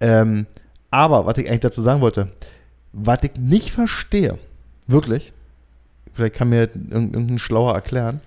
Ähm, 0.00 0.46
aber, 0.90 1.26
was 1.26 1.36
ich 1.38 1.46
eigentlich 1.48 1.60
dazu 1.60 1.82
sagen 1.82 2.00
wollte, 2.00 2.28
was 2.92 3.18
ich 3.22 3.32
nicht 3.38 3.70
verstehe, 3.70 4.38
wirklich, 4.86 5.32
vielleicht 6.12 6.34
kann 6.34 6.48
mir 6.48 6.60
irgend- 6.62 6.92
irgendein 7.14 7.38
Schlauer 7.38 7.74
erklären, 7.74 8.20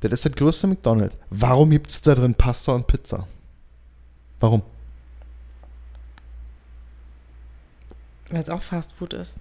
das 0.00 0.12
ist 0.12 0.26
das 0.26 0.32
größte 0.32 0.66
McDonalds. 0.66 1.16
Warum 1.30 1.70
gibt 1.70 1.90
es 1.90 2.00
da 2.00 2.14
drin 2.14 2.34
Pasta 2.34 2.72
und 2.72 2.86
Pizza? 2.86 3.26
Warum? 4.40 4.62
Weil 8.30 8.42
es 8.42 8.50
auch 8.50 8.62
Fast 8.62 8.92
Food 8.92 9.14
ist. 9.14 9.36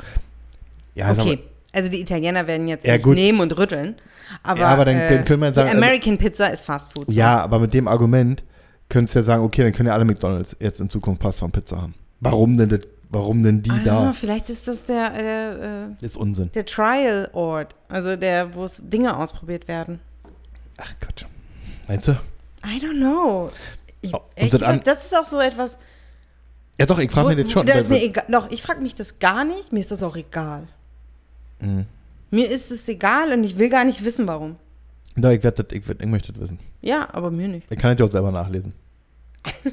Ja, 0.96 1.12
okay. 1.12 1.40
Also 1.74 1.90
die 1.90 2.00
Italiener 2.02 2.48
werden 2.48 2.68
jetzt 2.68 2.86
Ja, 2.88 2.98
nehmen 2.98 3.40
und 3.42 3.56
rütteln. 3.58 3.96
Aber, 4.42 4.62
Ja, 4.62 4.68
aber 4.70 4.86
dann- 4.86 4.96
äh, 4.98 5.16
dann 5.18 5.26
können 5.26 5.42
wir 5.42 5.54
sagen, 5.54 5.70
also- 5.70 5.82
American 5.82 6.18
Pizza 6.18 6.48
ist 6.52 6.64
Fast 6.66 6.94
Food. 6.94 7.12
Ja, 7.12 7.42
aber 7.42 7.60
mit 7.60 7.74
dem 7.74 7.88
Argument 7.88 8.44
könntest 8.90 9.16
du 9.16 9.20
ja 9.20 9.24
sagen, 9.24 9.44
okay, 9.44 9.64
dann 9.64 9.74
können 9.74 9.88
ja 9.88 9.94
alle 9.94 10.06
McDonalds 10.06 10.56
jetzt 10.60 10.80
in 10.80 10.90
Zukunft 10.90 11.22
Pasta 11.22 11.46
und 11.46 11.52
Pizza 11.52 11.82
haben. 11.82 11.94
Warum 12.22 12.58
denn, 12.58 12.70
das, 12.70 12.80
warum 13.10 13.44
denn 13.44 13.62
die 13.62 13.84
da? 13.84 14.12
vielleicht 14.14 14.50
ist 14.50 14.68
das 14.68 14.86
der, 14.86 15.12
äh, 15.14 15.84
äh, 15.84 16.06
ist 16.06 16.16
Unsinn. 16.16 16.50
der 16.54 16.66
Trial-Ort. 16.66 17.76
Also 17.90 18.16
der, 18.16 18.56
wo 18.56 18.64
es 18.64 18.82
Dinge 18.84 19.16
ausprobiert 19.18 19.68
werden. 19.68 20.00
Ach 20.78 20.94
Gott. 21.00 21.26
Meinst 21.88 22.08
du? 22.08 22.12
I 22.66 22.80
don't 22.80 22.98
know. 22.98 23.52
Ich, 24.02 24.14
Oh, 24.14 24.22
ich 24.36 24.50
das 24.50 24.62
glaub, 24.62 24.84
das 24.84 25.06
ist 25.06 25.16
auch 25.16 25.26
so 25.26 25.40
etwas. 25.40 25.78
Ja 26.80 26.86
doch, 26.86 27.00
ich 27.00 27.10
frage 27.10 27.30
mich 27.30 27.38
jetzt 27.40 27.52
schon. 27.52 27.66
Das 27.66 27.80
ist 27.80 27.90
mir 27.90 28.04
egal. 28.04 28.26
Doch, 28.30 28.50
ich 28.52 28.62
frage 28.62 28.82
mich 28.82 28.96
das 28.96 29.20
gar 29.20 29.44
nicht. 29.44 29.74
Mir 29.74 29.80
ist 29.80 29.92
das 29.92 30.04
auch 30.04 30.16
egal. 30.16 30.68
Mhm. 31.60 31.86
Mir 32.30 32.50
ist 32.50 32.72
es 32.72 32.88
egal 32.88 33.32
und 33.32 33.44
ich 33.44 33.58
will 33.58 33.70
gar 33.70 33.86
nicht 33.86 34.04
wissen, 34.04 34.28
warum. 34.28 34.58
Doch, 35.16 35.32
ich, 35.32 35.42
werd 35.44 35.72
ich, 35.72 35.88
werd, 35.88 36.02
ich 36.02 36.08
möchte 36.08 36.34
das 36.34 36.44
wissen. 36.44 36.60
Ja, 36.82 37.08
aber 37.14 37.32
mir 37.32 37.48
nicht. 37.48 37.72
Ich 37.72 37.80
kann 37.80 37.98
ja 37.98 38.06
auch 38.06 38.12
selber 38.12 38.32
nachlesen. 38.32 38.74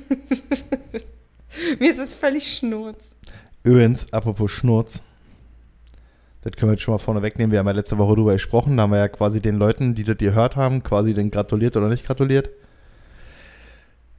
Mir 1.78 1.90
ist 1.90 1.98
es 1.98 2.12
völlig 2.12 2.56
schnurz. 2.56 3.14
Übrigens, 3.62 4.12
apropos 4.12 4.50
Schnurz. 4.50 5.00
Das 6.44 6.52
können 6.52 6.70
wir 6.70 6.74
jetzt 6.74 6.82
schon 6.82 6.92
mal 6.92 6.98
vorne 6.98 7.22
wegnehmen. 7.22 7.52
Wir 7.52 7.58
haben 7.58 7.66
ja 7.66 7.72
letzte 7.72 7.96
Woche 7.96 8.14
drüber 8.16 8.34
gesprochen. 8.34 8.76
Da 8.76 8.82
haben 8.82 8.90
wir 8.90 8.98
ja 8.98 9.08
quasi 9.08 9.40
den 9.40 9.56
Leuten, 9.56 9.94
die 9.94 10.04
das 10.04 10.18
gehört 10.18 10.56
haben, 10.56 10.82
quasi 10.82 11.14
den 11.14 11.30
gratuliert 11.30 11.74
oder 11.76 11.88
nicht 11.88 12.06
gratuliert. 12.06 12.50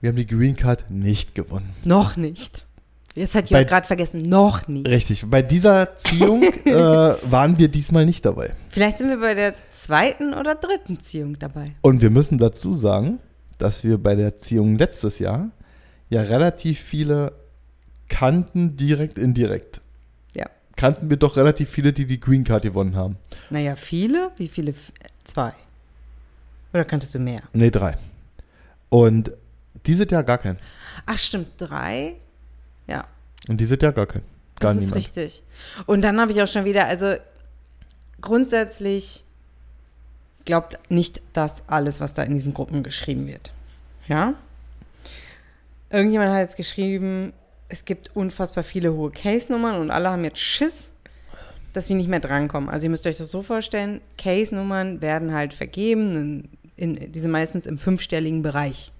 Wir 0.01 0.09
haben 0.09 0.15
die 0.15 0.25
Green 0.25 0.55
Card 0.55 0.89
nicht 0.89 1.35
gewonnen. 1.35 1.73
Noch 1.83 2.17
nicht. 2.17 2.65
Jetzt 3.13 3.35
hat 3.35 3.49
jemand 3.49 3.69
gerade 3.69 3.87
vergessen. 3.87 4.23
Noch 4.23 4.67
nicht. 4.67 4.87
Richtig. 4.87 5.29
Bei 5.29 5.43
dieser 5.43 5.95
Ziehung 5.97 6.41
äh, 6.65 6.73
waren 6.73 7.59
wir 7.59 7.67
diesmal 7.67 8.05
nicht 8.07 8.25
dabei. 8.25 8.53
Vielleicht 8.69 8.97
sind 8.97 9.09
wir 9.09 9.19
bei 9.19 9.35
der 9.35 9.53
zweiten 9.69 10.33
oder 10.33 10.55
dritten 10.55 10.99
Ziehung 10.99 11.37
dabei. 11.37 11.75
Und 11.81 12.01
wir 12.01 12.09
müssen 12.09 12.39
dazu 12.39 12.73
sagen, 12.73 13.19
dass 13.59 13.83
wir 13.83 13.99
bei 13.99 14.15
der 14.15 14.37
Ziehung 14.37 14.77
letztes 14.77 15.19
Jahr 15.19 15.51
ja 16.09 16.21
relativ 16.21 16.79
viele 16.79 17.33
kannten, 18.09 18.75
direkt, 18.75 19.17
indirekt. 19.19 19.81
Ja. 20.77 20.81
Kannten 20.81 21.09
wir 21.09 21.17
doch 21.17 21.37
relativ 21.37 21.69
viele, 21.69 21.93
die 21.93 22.05
die 22.05 22.19
Green 22.19 22.43
Card 22.43 22.63
gewonnen 22.63 22.95
haben. 22.95 23.17
Naja, 23.49 23.75
viele? 23.75 24.31
Wie 24.37 24.47
viele? 24.47 24.73
Zwei. 25.23 25.53
Oder 26.73 26.83
kanntest 26.85 27.13
du 27.15 27.19
mehr? 27.19 27.41
Nee, 27.53 27.71
drei. 27.71 27.97
Und 28.89 29.31
dieses 29.85 30.09
Jahr 30.11 30.23
gar 30.23 30.37
keinen. 30.37 30.57
Ach, 31.05 31.17
stimmt, 31.17 31.47
drei. 31.57 32.15
Ja, 32.87 33.05
Und 33.47 33.59
dieses 33.61 33.77
Jahr 33.81 33.93
gar 33.93 34.05
keinen. 34.05 34.23
Gar 34.59 34.73
das 34.73 34.75
ist 34.75 34.81
niemand. 34.81 34.97
richtig. 34.97 35.43
Und 35.85 36.01
dann 36.01 36.19
habe 36.19 36.31
ich 36.31 36.41
auch 36.41 36.47
schon 36.47 36.65
wieder, 36.65 36.85
also 36.87 37.15
grundsätzlich 38.21 39.23
glaubt 40.45 40.77
nicht 40.89 41.21
das 41.33 41.63
alles, 41.67 41.99
was 41.99 42.13
da 42.13 42.23
in 42.23 42.33
diesen 42.33 42.53
Gruppen 42.53 42.83
geschrieben 42.83 43.27
wird. 43.27 43.51
Ja? 44.07 44.35
Irgendjemand 45.89 46.31
hat 46.31 46.39
jetzt 46.39 46.57
geschrieben, 46.57 47.33
es 47.69 47.85
gibt 47.85 48.15
unfassbar 48.15 48.63
viele 48.63 48.93
hohe 48.93 49.11
Case-Nummern 49.11 49.79
und 49.79 49.91
alle 49.91 50.09
haben 50.09 50.23
jetzt 50.23 50.39
Schiss, 50.39 50.89
dass 51.73 51.87
sie 51.87 51.95
nicht 51.95 52.09
mehr 52.09 52.19
drankommen. 52.19 52.69
Also 52.69 52.85
ihr 52.85 52.89
müsst 52.89 53.05
euch 53.07 53.17
das 53.17 53.31
so 53.31 53.41
vorstellen, 53.41 54.01
Case-Nummern 54.17 55.01
werden 55.01 55.33
halt 55.33 55.53
vergeben, 55.53 56.49
in, 56.77 56.95
in, 56.95 57.11
diese 57.11 57.27
meistens 57.27 57.65
im 57.65 57.77
fünfstelligen 57.77 58.41
Bereich, 58.41 58.91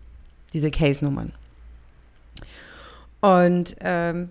diese 0.54 0.72
Case-Nummern. 0.72 1.32
Und 3.22 3.76
ähm, 3.82 4.30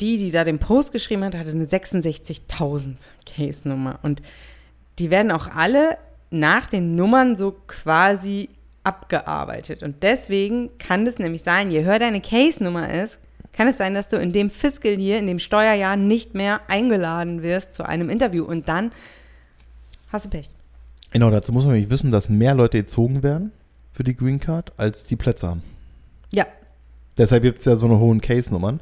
die, 0.00 0.18
die 0.18 0.30
da 0.30 0.44
den 0.44 0.58
Post 0.58 0.92
geschrieben 0.92 1.24
hat, 1.24 1.34
hatte 1.34 1.50
eine 1.50 1.64
66.000 1.64 2.94
Case-Nummer. 3.24 4.00
Und 4.02 4.22
die 4.98 5.10
werden 5.10 5.30
auch 5.30 5.48
alle 5.48 5.96
nach 6.30 6.66
den 6.66 6.94
Nummern 6.94 7.36
so 7.36 7.52
quasi 7.66 8.48
abgearbeitet. 8.84 9.82
Und 9.82 10.02
deswegen 10.02 10.76
kann 10.78 11.06
es 11.06 11.18
nämlich 11.18 11.42
sein, 11.42 11.70
je 11.70 11.84
höher 11.84 11.98
deine 11.98 12.20
Case-Nummer 12.20 12.92
ist, 12.92 13.18
kann 13.52 13.68
es 13.68 13.76
sein, 13.76 13.94
dass 13.94 14.08
du 14.08 14.16
in 14.16 14.32
dem 14.32 14.50
Fiscal 14.50 14.98
Year, 14.98 15.18
in 15.18 15.26
dem 15.26 15.38
Steuerjahr 15.38 15.96
nicht 15.96 16.34
mehr 16.34 16.60
eingeladen 16.68 17.42
wirst 17.42 17.74
zu 17.74 17.84
einem 17.86 18.08
Interview. 18.08 18.44
Und 18.44 18.68
dann 18.68 18.90
hast 20.10 20.26
du 20.26 20.30
Pech. 20.30 20.50
Genau, 21.10 21.30
dazu 21.30 21.52
muss 21.52 21.64
man 21.64 21.74
nämlich 21.74 21.90
wissen, 21.90 22.10
dass 22.10 22.28
mehr 22.28 22.54
Leute 22.54 22.78
gezogen 22.78 23.22
werden 23.22 23.52
für 23.90 24.02
die 24.02 24.16
Green 24.16 24.40
Card, 24.40 24.72
als 24.78 25.04
die 25.04 25.16
Plätze 25.16 25.48
haben. 25.48 25.62
Ja, 26.32 26.46
Deshalb 27.18 27.42
gibt 27.42 27.58
es 27.58 27.64
ja 27.66 27.76
so 27.76 27.86
eine 27.86 27.98
hohen 27.98 28.20
Case-Nummern. 28.20 28.80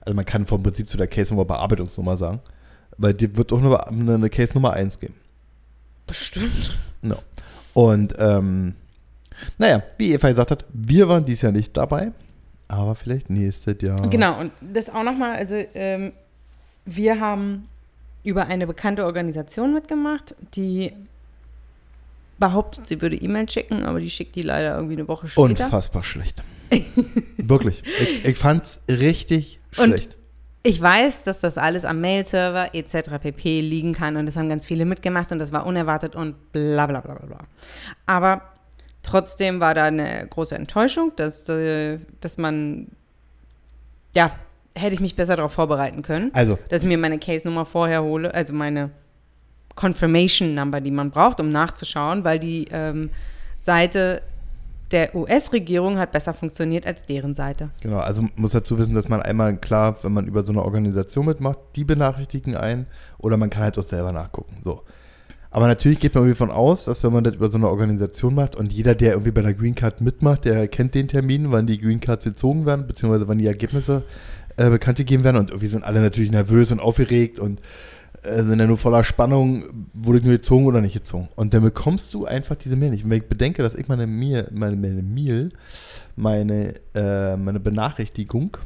Also 0.00 0.14
man 0.14 0.24
kann 0.24 0.46
vom 0.46 0.62
Prinzip 0.62 0.88
zu 0.88 0.96
der 0.96 1.06
Case-Nummer 1.06 1.44
Bearbeitungsnummer 1.44 2.16
sagen. 2.16 2.40
Weil 2.96 3.14
dir 3.14 3.36
wird 3.36 3.52
auch 3.52 3.60
nur 3.60 3.86
eine 3.88 4.30
Case 4.30 4.54
Nummer 4.54 4.72
1 4.72 4.98
geben. 4.98 5.14
Bestimmt. 6.06 6.76
No. 7.02 7.16
Und 7.74 8.16
ähm, 8.18 8.74
naja, 9.58 9.82
wie 9.98 10.12
Eva 10.12 10.28
gesagt 10.28 10.50
hat, 10.50 10.64
wir 10.72 11.08
waren 11.08 11.24
dieses 11.24 11.42
Jahr 11.42 11.52
nicht 11.52 11.76
dabei, 11.76 12.10
aber 12.68 12.94
vielleicht 12.94 13.30
nächstes 13.30 13.82
Jahr. 13.82 13.96
Genau, 14.08 14.38
und 14.38 14.52
das 14.60 14.90
auch 14.90 15.02
nochmal, 15.02 15.36
also 15.36 15.54
ähm, 15.74 16.12
wir 16.84 17.18
haben 17.18 17.68
über 18.22 18.46
eine 18.46 18.66
bekannte 18.66 19.04
Organisation 19.06 19.72
mitgemacht, 19.72 20.34
die 20.54 20.92
behauptet, 22.38 22.86
sie 22.86 23.00
würde 23.00 23.16
E-Mail 23.16 23.48
schicken, 23.48 23.84
aber 23.84 24.00
die 24.00 24.10
schickt 24.10 24.36
die 24.36 24.42
leider 24.42 24.76
irgendwie 24.76 24.94
eine 24.94 25.08
Woche 25.08 25.28
später. 25.28 25.64
Unfassbar 25.64 26.04
schlecht. 26.04 26.44
Wirklich. 27.38 27.82
Ich, 28.00 28.24
ich 28.26 28.38
fand's 28.38 28.82
richtig 28.88 29.58
Und 29.76 29.86
schlecht. 29.86 30.16
Ich 30.62 30.80
weiß, 30.80 31.22
dass 31.24 31.40
das 31.40 31.56
alles 31.56 31.84
am 31.84 32.00
Mail-Server 32.00 32.74
etc. 32.74 33.18
pp. 33.20 33.60
liegen 33.60 33.94
kann 33.94 34.16
und 34.16 34.26
das 34.26 34.36
haben 34.36 34.48
ganz 34.48 34.66
viele 34.66 34.84
mitgemacht 34.84 35.32
und 35.32 35.38
das 35.38 35.52
war 35.52 35.64
unerwartet 35.64 36.14
und 36.14 36.52
bla 36.52 36.86
bla 36.86 37.00
bla 37.00 37.14
bla 37.14 37.26
bla. 37.26 37.38
Aber 38.06 38.42
trotzdem 39.08 39.60
war 39.60 39.74
da 39.74 39.84
eine 39.84 40.26
große 40.28 40.54
Enttäuschung, 40.54 41.12
dass, 41.16 41.48
äh, 41.48 41.98
dass 42.20 42.38
man, 42.38 42.88
ja, 44.14 44.32
hätte 44.74 44.94
ich 44.94 45.00
mich 45.00 45.16
besser 45.16 45.36
darauf 45.36 45.52
vorbereiten 45.52 46.02
können, 46.02 46.30
Also, 46.34 46.58
dass 46.68 46.82
ich 46.82 46.88
mir 46.88 46.98
meine 46.98 47.18
Case-Nummer 47.18 47.64
vorher 47.64 48.02
hole, 48.02 48.32
also 48.32 48.52
meine 48.52 48.90
Confirmation-Number, 49.74 50.80
die 50.80 50.90
man 50.90 51.10
braucht, 51.10 51.40
um 51.40 51.48
nachzuschauen, 51.48 52.24
weil 52.24 52.38
die 52.38 52.66
ähm, 52.70 53.10
Seite 53.60 54.22
der 54.90 55.14
US-Regierung 55.14 55.98
hat 55.98 56.12
besser 56.12 56.32
funktioniert 56.32 56.86
als 56.86 57.04
deren 57.04 57.34
Seite. 57.34 57.70
genau, 57.82 57.98
also 57.98 58.26
muss 58.36 58.52
dazu 58.52 58.78
wissen, 58.78 58.94
dass 58.94 59.08
man 59.08 59.20
einmal 59.20 59.56
klar, 59.58 59.96
wenn 60.02 60.12
man 60.12 60.26
über 60.26 60.44
so 60.44 60.52
eine 60.52 60.62
Organisation 60.62 61.26
mitmacht, 61.26 61.58
die 61.76 61.84
benachrichtigen 61.84 62.56
einen 62.56 62.86
oder 63.18 63.36
man 63.36 63.50
kann 63.50 63.64
halt 63.64 63.78
auch 63.78 63.84
selber 63.84 64.12
nachgucken. 64.12 64.56
So. 64.64 64.82
Aber 65.50 65.66
natürlich 65.66 65.98
geht 65.98 66.14
man 66.14 66.24
irgendwie 66.24 66.36
von 66.38 66.50
aus, 66.50 66.84
dass 66.84 67.02
wenn 67.04 67.12
man 67.12 67.24
das 67.24 67.36
über 67.36 67.50
so 67.50 67.56
eine 67.56 67.68
Organisation 67.68 68.34
macht 68.34 68.54
und 68.54 68.72
jeder, 68.72 68.94
der 68.94 69.12
irgendwie 69.12 69.30
bei 69.30 69.40
der 69.40 69.54
Green 69.54 69.74
Card 69.74 70.00
mitmacht, 70.00 70.44
der 70.44 70.68
kennt 70.68 70.94
den 70.94 71.08
Termin, 71.08 71.50
wann 71.50 71.66
die 71.66 71.80
Green 71.80 72.00
Cards 72.00 72.24
gezogen 72.24 72.66
werden, 72.66 72.86
beziehungsweise 72.86 73.28
wann 73.28 73.38
die 73.38 73.46
Ergebnisse 73.46 74.02
äh, 74.56 74.68
bekannt 74.68 74.98
gegeben 74.98 75.24
werden. 75.24 75.38
Und 75.38 75.50
irgendwie 75.50 75.68
sind 75.68 75.84
alle 75.84 76.02
natürlich 76.02 76.30
nervös 76.30 76.70
und 76.70 76.80
aufgeregt 76.80 77.40
und 77.40 77.60
äh, 78.22 78.42
sind 78.42 78.60
ja 78.60 78.66
nur 78.66 78.76
voller 78.76 79.04
Spannung, 79.04 79.64
wurde 79.94 80.18
ich 80.18 80.24
nur 80.24 80.34
gezogen 80.34 80.66
oder 80.66 80.82
nicht 80.82 80.92
gezogen. 80.92 81.28
Und 81.34 81.54
dann 81.54 81.62
bekommst 81.62 82.12
du 82.12 82.26
einfach 82.26 82.56
diese 82.56 82.76
Mail 82.76 82.90
nicht. 82.90 83.04
Und 83.04 83.10
wenn 83.10 83.22
ich 83.22 83.28
bedenke, 83.28 83.62
dass 83.62 83.74
ich 83.74 83.88
meine 83.88 84.06
Mail, 84.06 84.48
meine, 84.52 84.76
meine 84.76 85.02
Mail, 85.02 85.50
meine, 86.14 86.74
äh, 86.94 87.36
meine 87.36 87.60
Benachrichtigung 87.60 88.58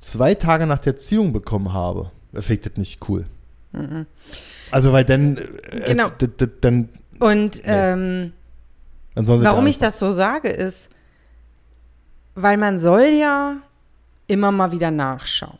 zwei 0.00 0.34
Tage 0.34 0.66
nach 0.66 0.80
der 0.80 0.96
Ziehung 0.96 1.32
bekommen 1.32 1.72
habe, 1.72 2.10
ich 2.32 2.60
das 2.60 2.76
nicht 2.76 3.08
cool. 3.08 3.24
Also, 4.70 4.92
weil 4.92 5.04
dann, 5.04 5.36
äh, 5.36 5.88
Genau. 5.88 6.08
dann, 6.60 6.88
Und 7.18 7.62
ähm, 7.64 8.32
sollen 9.14 9.40
sie 9.40 9.46
Warum 9.46 9.66
ich 9.66 9.78
das 9.78 9.98
so 9.98 10.12
sage, 10.12 10.48
ist, 10.48 10.90
weil 12.34 12.56
man 12.56 12.78
soll 12.78 13.04
ja 13.04 13.56
immer 14.26 14.52
mal 14.52 14.72
wieder 14.72 14.90
nachschauen. 14.90 15.58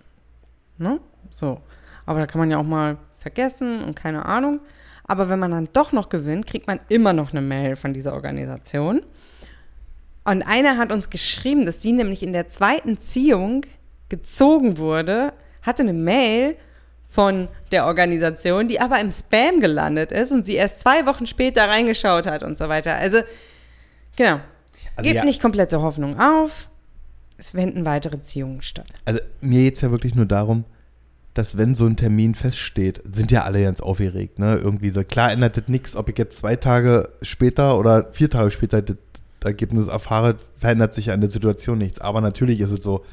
Ne? 0.78 1.00
So. 1.30 1.60
Aber 2.06 2.20
da 2.20 2.26
kann 2.26 2.38
man 2.38 2.50
ja 2.50 2.58
auch 2.58 2.64
mal 2.64 2.96
vergessen 3.18 3.82
und 3.84 3.94
keine 3.94 4.24
Ahnung. 4.24 4.60
Aber 5.04 5.28
wenn 5.28 5.38
man 5.38 5.50
dann 5.50 5.68
doch 5.72 5.92
noch 5.92 6.08
gewinnt, 6.08 6.46
kriegt 6.46 6.66
man 6.66 6.80
immer 6.88 7.12
noch 7.12 7.32
eine 7.32 7.42
Mail 7.42 7.76
von 7.76 7.92
dieser 7.92 8.14
Organisation. 8.14 9.02
Und 10.24 10.42
einer 10.42 10.78
hat 10.78 10.92
uns 10.92 11.10
geschrieben, 11.10 11.66
dass 11.66 11.82
sie 11.82 11.92
nämlich 11.92 12.22
in 12.22 12.32
der 12.32 12.48
zweiten 12.48 12.98
Ziehung 12.98 13.66
gezogen 14.08 14.78
wurde, 14.78 15.32
hatte 15.62 15.82
eine 15.82 15.92
Mail 15.92 16.56
von 17.12 17.48
der 17.72 17.84
Organisation, 17.84 18.68
die 18.68 18.80
aber 18.80 18.98
im 18.98 19.10
Spam 19.10 19.60
gelandet 19.60 20.12
ist 20.12 20.32
und 20.32 20.46
sie 20.46 20.54
erst 20.54 20.80
zwei 20.80 21.04
Wochen 21.04 21.26
später 21.26 21.68
reingeschaut 21.68 22.26
hat 22.26 22.42
und 22.42 22.56
so 22.56 22.70
weiter. 22.70 22.94
Also, 22.94 23.18
genau. 24.16 24.40
Also 24.96 25.02
Gebt 25.02 25.16
ja. 25.16 25.24
nicht 25.24 25.42
komplette 25.42 25.82
Hoffnung 25.82 26.18
auf. 26.18 26.68
Es 27.36 27.50
finden 27.50 27.84
weitere 27.84 28.22
Ziehungen 28.22 28.62
statt. 28.62 28.86
Also 29.04 29.20
mir 29.42 29.64
geht 29.64 29.76
es 29.76 29.82
ja 29.82 29.90
wirklich 29.90 30.14
nur 30.14 30.24
darum, 30.24 30.64
dass 31.34 31.58
wenn 31.58 31.74
so 31.74 31.84
ein 31.84 31.98
Termin 31.98 32.34
feststeht, 32.34 33.02
sind 33.12 33.30
ja 33.30 33.44
alle 33.44 33.62
ganz 33.62 33.82
aufgeregt, 33.82 34.38
ne? 34.38 34.56
Irgendwie 34.56 34.88
so, 34.88 35.04
klar 35.04 35.32
ändert 35.32 35.58
das 35.58 35.68
nichts, 35.68 35.96
ob 35.96 36.08
ich 36.08 36.16
jetzt 36.16 36.38
zwei 36.38 36.56
Tage 36.56 37.10
später 37.20 37.78
oder 37.78 38.08
vier 38.12 38.30
Tage 38.30 38.50
später 38.50 38.80
das 38.80 38.96
Ergebnis 39.44 39.88
erfahre, 39.88 40.36
verändert 40.56 40.94
sich 40.94 41.10
an 41.10 41.20
der 41.20 41.28
Situation 41.28 41.76
nichts. 41.76 42.00
Aber 42.00 42.22
natürlich 42.22 42.60
ist 42.60 42.70
es 42.70 42.82
so, 42.82 43.04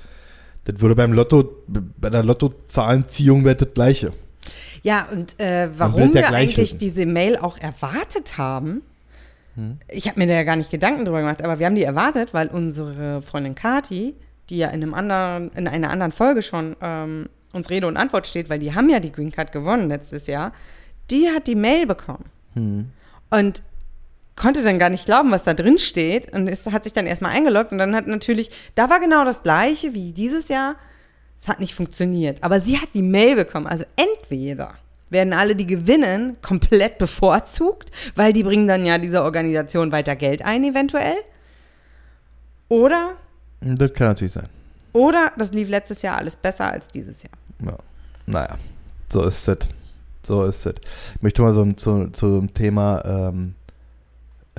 das 0.65 0.79
würde 0.81 0.95
beim 0.95 1.13
Lotto, 1.13 1.63
bei 1.67 2.09
der 2.09 2.23
Lottozahlenziehung 2.23 3.45
wäre 3.45 3.55
das 3.55 3.73
Gleiche. 3.73 4.13
Ja, 4.83 5.07
und 5.11 5.39
äh, 5.39 5.69
warum 5.77 6.13
wir 6.13 6.29
eigentlich 6.29 6.57
wissen. 6.57 6.79
diese 6.79 7.05
Mail 7.05 7.37
auch 7.37 7.57
erwartet 7.57 8.37
haben, 8.37 8.81
ich 9.89 10.07
habe 10.07 10.19
mir 10.19 10.27
da 10.27 10.33
ja 10.33 10.43
gar 10.43 10.55
nicht 10.55 10.71
Gedanken 10.71 11.05
drüber 11.05 11.19
gemacht, 11.19 11.43
aber 11.43 11.59
wir 11.59 11.65
haben 11.65 11.75
die 11.75 11.83
erwartet, 11.83 12.33
weil 12.33 12.47
unsere 12.47 13.21
Freundin 13.21 13.55
Kati, 13.55 14.15
die 14.49 14.57
ja 14.57 14.69
in, 14.69 14.81
einem 14.81 14.93
anderen, 14.93 15.51
in 15.51 15.67
einer 15.67 15.89
anderen 15.89 16.11
Folge 16.11 16.41
schon 16.43 16.75
ähm, 16.81 17.27
uns 17.51 17.69
Rede 17.69 17.87
und 17.87 17.97
Antwort 17.97 18.27
steht, 18.27 18.49
weil 18.49 18.59
die 18.59 18.73
haben 18.73 18.89
ja 18.89 18.99
die 18.99 19.11
Green 19.11 19.31
Card 19.31 19.51
gewonnen 19.51 19.89
letztes 19.89 20.27
Jahr, 20.27 20.53
die 21.11 21.27
hat 21.29 21.47
die 21.47 21.55
Mail 21.55 21.87
bekommen. 21.87 22.25
Und 23.31 23.63
konnte 24.39 24.63
dann 24.63 24.79
gar 24.79 24.89
nicht 24.89 25.05
glauben, 25.05 25.29
was 25.31 25.43
da 25.43 25.53
drin 25.53 25.77
steht 25.77 26.33
und 26.33 26.47
ist, 26.47 26.65
hat 26.71 26.83
sich 26.85 26.93
dann 26.93 27.05
erstmal 27.05 27.33
eingeloggt 27.33 27.71
und 27.71 27.77
dann 27.77 27.93
hat 27.95 28.07
natürlich, 28.07 28.49
da 28.73 28.89
war 28.89 28.99
genau 28.99 29.23
das 29.25 29.43
gleiche 29.43 29.93
wie 29.93 30.11
dieses 30.13 30.47
Jahr. 30.47 30.75
Es 31.39 31.47
hat 31.47 31.59
nicht 31.59 31.75
funktioniert, 31.75 32.41
aber 32.43 32.59
sie 32.59 32.77
hat 32.79 32.89
die 32.93 33.01
Mail 33.03 33.35
bekommen. 33.35 33.67
Also 33.67 33.85
entweder 33.95 34.73
werden 35.11 35.33
alle, 35.33 35.55
die 35.55 35.65
gewinnen, 35.65 36.37
komplett 36.41 36.97
bevorzugt, 36.97 37.91
weil 38.15 38.33
die 38.33 38.43
bringen 38.43 38.67
dann 38.67 38.85
ja 38.85 38.97
dieser 38.97 39.23
Organisation 39.23 39.91
weiter 39.91 40.15
Geld 40.15 40.41
ein, 40.43 40.63
eventuell. 40.63 41.15
Oder, 42.67 43.13
Das 43.61 43.93
kann 43.93 44.07
natürlich 44.09 44.33
sein. 44.33 44.47
oder 44.93 45.31
das 45.37 45.53
lief 45.53 45.69
letztes 45.69 46.01
Jahr 46.01 46.17
alles 46.17 46.35
besser 46.35 46.71
als 46.71 46.87
dieses 46.89 47.23
Jahr. 47.23 47.31
Ja. 47.65 47.77
Naja, 48.25 48.57
so 49.11 49.23
ist 49.27 49.47
es. 49.47 49.57
So 50.23 50.43
ist 50.43 50.65
es. 50.65 50.73
Ich 51.15 51.21
möchte 51.21 51.41
mal 51.41 51.53
so 51.53 51.63
ein- 51.63 51.77
zu, 51.77 52.09
zum 52.11 52.53
Thema 52.53 53.01
ähm, 53.05 53.55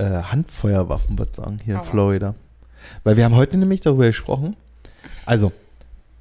äh, 0.01 0.23
Handfeuerwaffen 0.23 1.17
was 1.19 1.35
sagen, 1.35 1.59
hier 1.63 1.75
in 1.75 1.79
Aua. 1.79 1.85
Florida. 1.85 2.35
Weil 3.03 3.17
wir 3.17 3.25
haben 3.25 3.35
heute 3.35 3.57
nämlich 3.57 3.81
darüber 3.81 4.07
gesprochen. 4.07 4.55
Also, 5.25 5.51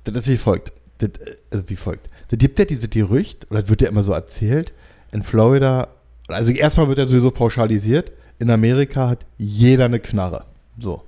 das 0.04 0.16
ist 0.16 0.28
wie 0.28 0.36
folgt. 0.36 0.72
Das, 0.98 1.08
äh, 1.08 1.62
wie 1.66 1.76
folgt. 1.76 2.10
Das 2.28 2.38
gibt 2.38 2.58
ja 2.58 2.64
diese 2.64 2.88
Gerücht, 2.88 3.50
oder 3.50 3.60
das 3.60 3.70
wird 3.70 3.80
ja 3.80 3.88
immer 3.88 4.02
so 4.02 4.12
erzählt, 4.12 4.72
in 5.12 5.22
Florida, 5.22 5.88
also 6.28 6.52
erstmal 6.52 6.88
wird 6.88 6.98
ja 6.98 7.06
sowieso 7.06 7.30
pauschalisiert, 7.30 8.12
in 8.38 8.50
Amerika 8.50 9.08
hat 9.08 9.26
jeder 9.38 9.86
eine 9.86 9.98
Knarre. 9.98 10.44
So. 10.78 11.02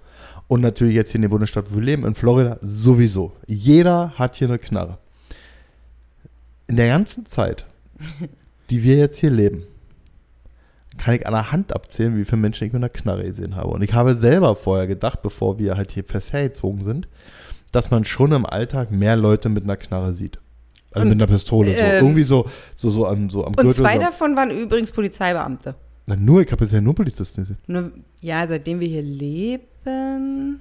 Und 0.49 0.61
natürlich 0.61 0.95
jetzt 0.95 1.11
hier 1.11 1.17
in 1.17 1.23
der 1.23 1.29
Bundesstaat, 1.29 1.71
wo 1.71 1.77
wir 1.77 1.85
leben, 1.85 2.05
in 2.07 2.15
Florida 2.15 2.59
sowieso. 2.61 3.33
Jeder 3.47 4.13
hat 4.17 4.37
hier 4.37 4.49
eine 4.49 4.59
Knarre. 4.59 4.99
In 6.67 6.77
der 6.77 6.89
ganzen 6.89 7.27
Zeit, 7.27 7.67
die 8.71 8.83
wir 8.83 8.97
jetzt 8.97 9.19
hier 9.19 9.31
leben, 9.31 9.65
kann 11.03 11.15
ich 11.15 11.27
an 11.27 11.33
der 11.33 11.51
Hand 11.51 11.75
abzählen, 11.75 12.17
wie 12.17 12.25
viele 12.25 12.41
Menschen 12.41 12.69
ich 12.69 12.73
mit 12.73 12.79
einer 12.81 12.89
Knarre 12.89 13.25
gesehen 13.25 13.57
habe. 13.57 13.71
Und 13.71 13.83
ich 13.83 13.93
habe 13.93 14.15
selber 14.15 14.55
vorher 14.55 14.87
gedacht, 14.87 15.21
bevor 15.21 15.59
wir 15.59 15.77
halt 15.77 15.91
hier 15.91 16.05
fest 16.05 16.33
hergezogen 16.33 16.85
sind, 16.85 17.09
dass 17.73 17.91
man 17.91 18.05
schon 18.05 18.31
im 18.31 18.47
Alltag 18.47 18.93
mehr 18.93 19.17
Leute 19.17 19.49
mit 19.49 19.65
einer 19.65 19.77
Knarre 19.77 20.15
sieht. 20.15 20.39
Also 20.93 21.03
Und, 21.03 21.09
mit 21.09 21.21
einer 21.21 21.33
Pistole. 21.33 21.71
So. 21.71 21.77
ähm, 21.77 22.05
Irgendwie 22.05 22.23
so, 22.23 22.47
so, 22.77 22.91
so, 22.91 23.07
am, 23.09 23.29
so 23.31 23.41
am 23.41 23.49
Und 23.49 23.57
Gürtel. 23.57 23.83
zwei 23.83 23.97
so. 23.97 24.03
davon 24.03 24.37
waren 24.37 24.51
übrigens 24.51 24.93
Polizeibeamte. 24.93 25.75
Na, 26.07 26.15
nur, 26.15 26.41
ich 26.43 26.47
habe 26.53 26.59
bisher 26.59 26.81
nur 26.81 26.95
Polizisten 26.95 27.41
gesehen. 27.43 27.59
Nur, 27.67 27.91
ja, 28.21 28.47
seitdem 28.47 28.79
wir 28.79 28.87
hier 28.87 29.03
leben. 29.03 30.61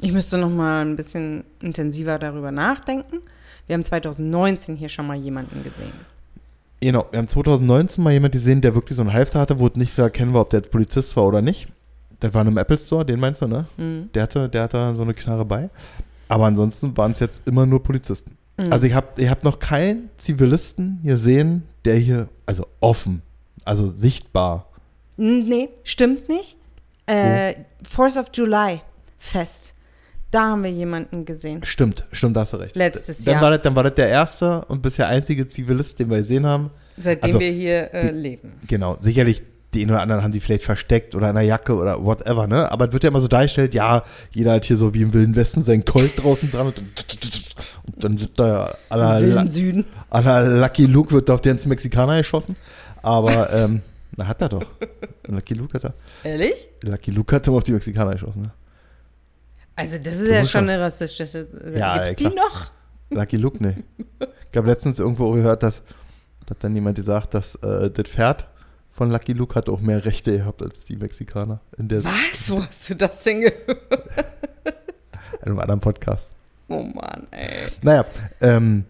Ich 0.00 0.10
müsste 0.10 0.36
noch 0.36 0.50
mal 0.50 0.84
ein 0.84 0.96
bisschen 0.96 1.44
intensiver 1.60 2.18
darüber 2.18 2.50
nachdenken. 2.50 3.20
Wir 3.68 3.74
haben 3.74 3.84
2019 3.84 4.74
hier 4.74 4.88
schon 4.88 5.06
mal 5.06 5.16
jemanden 5.16 5.62
gesehen. 5.62 5.92
Genau, 6.82 7.06
wir 7.12 7.18
haben 7.18 7.28
2019 7.28 8.02
mal 8.02 8.12
jemanden 8.12 8.32
gesehen, 8.32 8.60
der 8.60 8.74
wirklich 8.74 8.96
so 8.96 9.02
einen 9.02 9.12
Halfter 9.12 9.38
hatte, 9.38 9.60
wo 9.60 9.68
es 9.68 9.76
nicht 9.76 9.96
erkennen 9.96 10.34
war, 10.34 10.40
ob 10.40 10.50
der 10.50 10.58
jetzt 10.58 10.72
Polizist 10.72 11.16
war 11.16 11.24
oder 11.24 11.40
nicht. 11.40 11.68
Der 12.20 12.34
war 12.34 12.42
in 12.42 12.48
einem 12.48 12.58
Apple 12.58 12.76
Store, 12.76 13.06
den 13.06 13.20
meinst 13.20 13.40
du, 13.40 13.46
ne? 13.46 13.66
Mhm. 13.76 14.10
Der 14.12 14.24
hatte, 14.24 14.48
der 14.48 14.62
hatte 14.64 14.94
so 14.96 15.02
eine 15.02 15.14
Knarre 15.14 15.44
bei. 15.44 15.70
Aber 16.26 16.46
ansonsten 16.46 16.96
waren 16.96 17.12
es 17.12 17.20
jetzt 17.20 17.46
immer 17.46 17.66
nur 17.66 17.84
Polizisten. 17.84 18.36
Mhm. 18.56 18.72
Also 18.72 18.88
ich 18.88 18.94
habe 18.94 19.06
ich 19.16 19.28
hab 19.28 19.44
noch 19.44 19.60
keinen 19.60 20.10
Zivilisten 20.16 20.98
gesehen, 21.04 21.62
der 21.84 21.94
hier, 21.94 22.28
also 22.46 22.66
offen, 22.80 23.22
also 23.64 23.88
sichtbar. 23.88 24.66
Nee, 25.16 25.68
stimmt 25.84 26.28
nicht. 26.28 26.56
Äh, 27.06 27.54
Force 27.88 28.16
of 28.16 28.26
July 28.34 28.80
Fest. 29.18 29.74
Da 30.32 30.40
haben 30.48 30.64
wir 30.64 30.70
jemanden 30.72 31.24
gesehen. 31.24 31.60
Stimmt, 31.64 32.04
stimmt, 32.10 32.36
da 32.36 32.40
hast 32.40 32.54
du 32.54 32.56
recht. 32.56 32.74
Letztes 32.74 33.22
dann 33.24 33.34
Jahr. 33.34 33.42
War 33.42 33.50
das, 33.50 33.62
dann 33.62 33.76
war 33.76 33.84
das 33.84 33.94
der 33.94 34.08
erste 34.08 34.64
und 34.64 34.82
bisher 34.82 35.06
einzige 35.08 35.46
Zivilist, 35.46 36.00
den 36.00 36.10
wir 36.10 36.16
gesehen 36.18 36.44
haben. 36.46 36.70
Seitdem 36.98 37.22
Also, 37.28 37.38
wir 37.40 37.50
hier 37.52 37.92
äh, 37.94 38.12
die- 38.12 38.18
leben. 38.18 38.52
Genau, 38.66 38.96
sicherlich 39.00 39.42
den 39.74 39.90
oder 39.90 40.00
anderen 40.00 40.22
haben 40.22 40.32
sie 40.32 40.40
vielleicht 40.40 40.64
versteckt 40.64 41.14
oder 41.14 41.30
in 41.30 41.36
einer 41.36 41.46
Jacke 41.46 41.74
oder 41.74 42.02
whatever, 42.04 42.46
ne? 42.46 42.70
Aber 42.72 42.88
es 42.88 42.92
wird 42.92 43.04
ja 43.04 43.08
immer 43.10 43.20
so 43.20 43.28
dargestellt, 43.28 43.74
ja, 43.74 44.02
jeder 44.34 44.52
hat 44.54 44.64
hier 44.66 44.76
so 44.76 44.92
wie 44.94 45.02
im 45.02 45.12
Wilden 45.14 45.36
Westen 45.36 45.62
sein 45.62 45.84
Colt 45.84 46.12
draußen 46.22 46.50
dran 46.50 46.66
und, 46.66 46.78
und 46.78 48.04
dann 48.04 48.20
wird 48.20 48.38
da 48.38 48.74
aller, 48.90 49.20
Wilden 49.22 49.48
Süden. 49.48 49.84
aller 50.10 50.60
Lucky 50.60 50.86
Luke 50.86 51.12
wird 51.12 51.28
da 51.28 51.34
auf 51.34 51.40
den 51.40 51.56
Mexikaner 51.66 52.16
geschossen. 52.18 52.56
Aber, 53.02 53.52
ähm, 53.52 53.80
na, 54.16 54.26
hat 54.28 54.40
er 54.42 54.48
doch. 54.50 54.64
Lucky 55.26 55.54
Luke 55.54 55.74
hat 55.74 55.84
er. 55.84 55.94
Ehrlich? 56.24 56.68
Lucky 56.84 57.10
Luke 57.10 57.34
hat 57.34 57.46
ihm 57.46 57.54
auf 57.54 57.64
die 57.64 57.72
Mexikaner 57.72 58.12
geschossen, 58.12 58.42
ne? 58.42 58.50
Also 59.76 59.98
das 59.98 60.14
ist 60.14 60.28
Du 60.28 60.32
ja 60.32 60.44
schon 60.44 60.68
eine 60.68 60.80
rassistische. 60.80 61.48
Ja, 61.74 62.04
Gibt's 62.04 62.22
ja, 62.22 62.28
die 62.28 62.34
noch? 62.34 62.70
Lucky 63.10 63.36
Luke, 63.36 63.62
ne. 63.62 63.82
Ich 64.50 64.56
habe 64.56 64.68
letztens 64.68 64.98
irgendwo 64.98 65.30
gehört, 65.32 65.62
dass 65.62 65.82
hat 66.52 66.62
dann 66.62 66.74
jemand 66.74 66.96
gesagt, 66.96 67.34
dass 67.34 67.56
äh, 67.56 67.90
das 67.90 68.08
Pferd 68.08 68.46
von 68.90 69.10
Lucky 69.10 69.32
Luke 69.32 69.54
hat 69.54 69.68
auch 69.68 69.80
mehr 69.80 70.04
Rechte 70.04 70.36
gehabt 70.36 70.62
als 70.62 70.84
die 70.84 70.96
Mexikaner 70.96 71.60
in 71.78 71.88
der 71.88 72.04
Was? 72.04 72.50
Wo 72.50 72.62
hast 72.62 72.90
du 72.90 72.94
das 72.94 73.22
denn 73.22 73.40
gehört? 73.40 73.66
in 75.40 75.48
einem 75.48 75.58
anderen 75.58 75.80
Podcast. 75.80 76.30
Oh 76.68 76.82
Mann, 76.82 77.26
ey. 77.30 77.68
Naja, 77.82 78.04
ähm, 78.40 78.84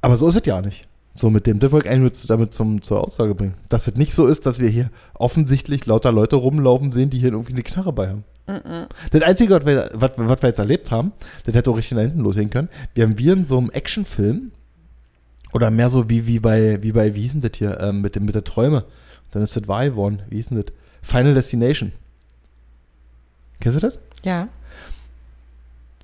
aber 0.00 0.16
so 0.16 0.28
ist 0.28 0.36
es 0.36 0.46
ja 0.46 0.60
nicht. 0.60 0.88
So 1.14 1.28
mit 1.28 1.46
dem, 1.46 1.58
das 1.58 1.72
wollte 1.72 1.88
ich 1.88 1.92
eigentlich 1.92 2.26
nur 2.26 2.36
damit 2.36 2.54
zum, 2.54 2.82
zur 2.82 3.06
Aussage 3.06 3.34
bringen. 3.34 3.54
Dass 3.68 3.86
es 3.86 3.96
nicht 3.96 4.14
so 4.14 4.26
ist, 4.26 4.46
dass 4.46 4.60
wir 4.60 4.68
hier 4.68 4.90
offensichtlich 5.14 5.84
lauter 5.86 6.10
Leute 6.10 6.36
rumlaufen 6.36 6.90
sehen, 6.90 7.10
die 7.10 7.18
hier 7.18 7.32
irgendwie 7.32 7.52
eine 7.52 7.62
Knarre 7.62 7.92
bei 7.92 8.08
haben. 8.08 8.24
Das 9.10 9.22
Einzige, 9.22 9.54
was 9.54 9.66
wir, 9.66 9.90
was, 9.94 10.12
was 10.16 10.42
wir 10.42 10.48
jetzt 10.48 10.58
erlebt 10.58 10.90
haben, 10.90 11.12
das 11.44 11.54
hätte 11.54 11.70
auch 11.70 11.76
richtig 11.76 11.96
nach 11.96 12.02
hinten 12.02 12.20
losgehen 12.20 12.50
können. 12.50 12.68
Wir 12.94 13.04
haben 13.04 13.18
wir 13.18 13.34
in 13.34 13.44
so 13.44 13.58
einem 13.58 13.70
Actionfilm 13.70 14.52
oder 15.52 15.70
mehr 15.70 15.90
so 15.90 16.08
wie, 16.08 16.26
wie 16.26 16.38
bei, 16.38 16.82
wie 16.82 16.92
bei, 16.92 17.14
wie 17.14 17.22
hieß 17.22 17.32
denn 17.32 17.40
das 17.42 17.52
hier, 17.56 17.78
ähm, 17.80 18.00
mit, 18.00 18.16
dem, 18.16 18.24
mit 18.24 18.34
der 18.34 18.44
Träume. 18.44 18.84
Dann 19.30 19.42
ist 19.42 19.56
das 19.56 19.68
wahr 19.68 19.84
geworden. 19.84 20.22
Wie 20.28 20.36
hieß 20.36 20.48
denn 20.48 20.62
das? 20.64 20.74
Final 21.02 21.34
Destination. 21.34 21.92
Kennst 23.60 23.76
du 23.76 23.80
das? 23.80 23.98
Ja. 24.24 24.48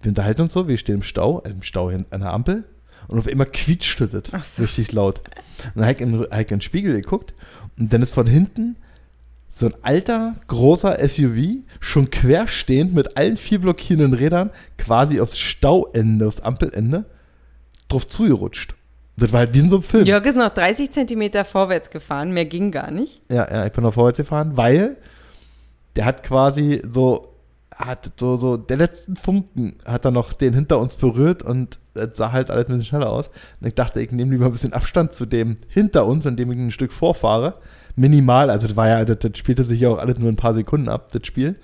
Wir 0.02 0.10
unterhalten 0.10 0.42
uns 0.42 0.52
so, 0.52 0.68
wir 0.68 0.76
stehen 0.76 0.96
im 0.96 1.02
Stau, 1.02 1.40
im 1.40 1.62
Stau 1.62 1.88
an 1.88 2.06
der 2.10 2.32
Ampel 2.32 2.64
und 3.08 3.18
auf 3.18 3.26
einmal 3.26 3.46
quietscht 3.46 4.00
es 4.00 4.56
so. 4.56 4.62
richtig 4.62 4.92
laut. 4.92 5.20
Und 5.74 5.76
dann 5.76 5.84
habe 5.86 5.92
ich, 5.94 6.00
in, 6.00 6.20
hab 6.20 6.32
ich 6.32 6.40
in 6.40 6.46
den 6.46 6.60
Spiegel 6.60 6.94
geguckt 6.94 7.34
und 7.78 7.92
dann 7.92 8.02
ist 8.02 8.14
von 8.14 8.26
hinten 8.26 8.76
so 9.50 9.66
ein 9.66 9.74
alter, 9.82 10.34
großer 10.46 10.96
SUV, 11.06 11.64
schon 11.80 12.10
querstehend 12.10 12.94
mit 12.94 13.16
allen 13.16 13.36
vier 13.36 13.60
blockierenden 13.60 14.14
Rädern, 14.14 14.50
quasi 14.76 15.20
aufs 15.20 15.38
Stauende, 15.38 16.28
aufs 16.28 16.40
Ampelende, 16.40 17.06
drauf 17.88 18.06
zugerutscht. 18.06 18.74
Das 19.16 19.32
war 19.32 19.40
halt 19.40 19.54
wie 19.54 19.60
in 19.60 19.68
so 19.68 19.76
einem 19.76 19.82
Film. 19.82 20.06
Jörg 20.06 20.24
ist 20.26 20.36
noch 20.36 20.50
30 20.50 20.92
Zentimeter 20.92 21.44
vorwärts 21.44 21.90
gefahren, 21.90 22.32
mehr 22.32 22.44
ging 22.44 22.70
gar 22.70 22.92
nicht. 22.92 23.22
Ja, 23.30 23.50
ja, 23.50 23.66
ich 23.66 23.72
bin 23.72 23.82
noch 23.82 23.94
vorwärts 23.94 24.18
gefahren, 24.18 24.56
weil 24.56 24.96
der 25.96 26.04
hat 26.04 26.22
quasi 26.22 26.80
so, 26.88 27.27
hat 27.78 28.10
so, 28.18 28.36
so, 28.36 28.56
der 28.56 28.76
letzten 28.76 29.16
Funken 29.16 29.76
hat 29.84 30.04
er 30.04 30.10
noch 30.10 30.32
den 30.32 30.52
hinter 30.52 30.78
uns 30.80 30.96
berührt 30.96 31.42
und 31.44 31.78
es 31.94 32.16
sah 32.18 32.32
halt 32.32 32.50
alles 32.50 32.64
ein 32.66 32.72
bisschen 32.72 32.84
schneller 32.84 33.10
aus. 33.10 33.28
Und 33.60 33.66
ich 33.68 33.74
dachte, 33.74 34.00
ich 34.00 34.10
nehme 34.10 34.32
lieber 34.32 34.46
ein 34.46 34.52
bisschen 34.52 34.72
Abstand 34.72 35.12
zu 35.12 35.26
dem 35.26 35.58
hinter 35.68 36.06
uns, 36.06 36.26
indem 36.26 36.50
ich 36.52 36.58
ein 36.58 36.70
Stück 36.72 36.92
vorfahre. 36.92 37.54
Minimal, 37.96 38.50
also 38.50 38.66
das 38.66 38.76
war 38.76 38.88
ja, 38.88 39.04
das, 39.04 39.18
das 39.20 39.38
spielte 39.38 39.64
sich 39.64 39.80
ja 39.80 39.90
auch 39.90 39.98
alles 39.98 40.18
nur 40.18 40.28
ein 40.28 40.36
paar 40.36 40.54
Sekunden 40.54 40.88
ab, 40.88 41.08
das 41.12 41.26
Spiel. 41.26 41.56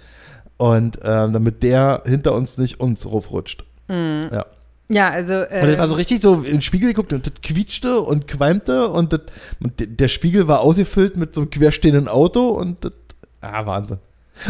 Und 0.57 0.98
ähm, 1.03 1.33
damit 1.33 1.62
der 1.64 2.03
hinter 2.07 2.33
uns 2.35 2.59
nicht 2.59 2.79
uns 2.81 3.07
raufrutscht. 3.07 3.64
Ja. 3.88 4.46
Ja, 4.88 5.09
also. 5.09 5.33
Äh, 5.33 5.62
Und 5.62 5.68
das 5.70 5.79
war 5.79 5.88
so 5.88 5.94
richtig 5.94 6.22
so 6.22 6.35
in 6.37 6.42
den 6.53 6.61
Spiegel 6.61 6.88
geguckt 6.90 7.12
und 7.12 7.27
das 7.27 7.33
quietschte 7.42 8.00
und 8.00 8.29
qualmte 8.29 8.88
und, 8.88 9.12
das, 9.12 9.20
und 9.61 9.81
de- 9.81 9.87
der 9.87 10.09
Spiegel 10.09 10.46
war 10.46 10.61
ausgefüllt 10.61 11.16
mit 11.16 11.35
so 11.35 11.40
einem 11.40 11.50
querstehenden 11.50 12.07
Auto 12.07 12.48
und 12.48 12.85
das, 12.85 12.92
ah, 13.40 13.64
Wahnsinn. 13.66 13.98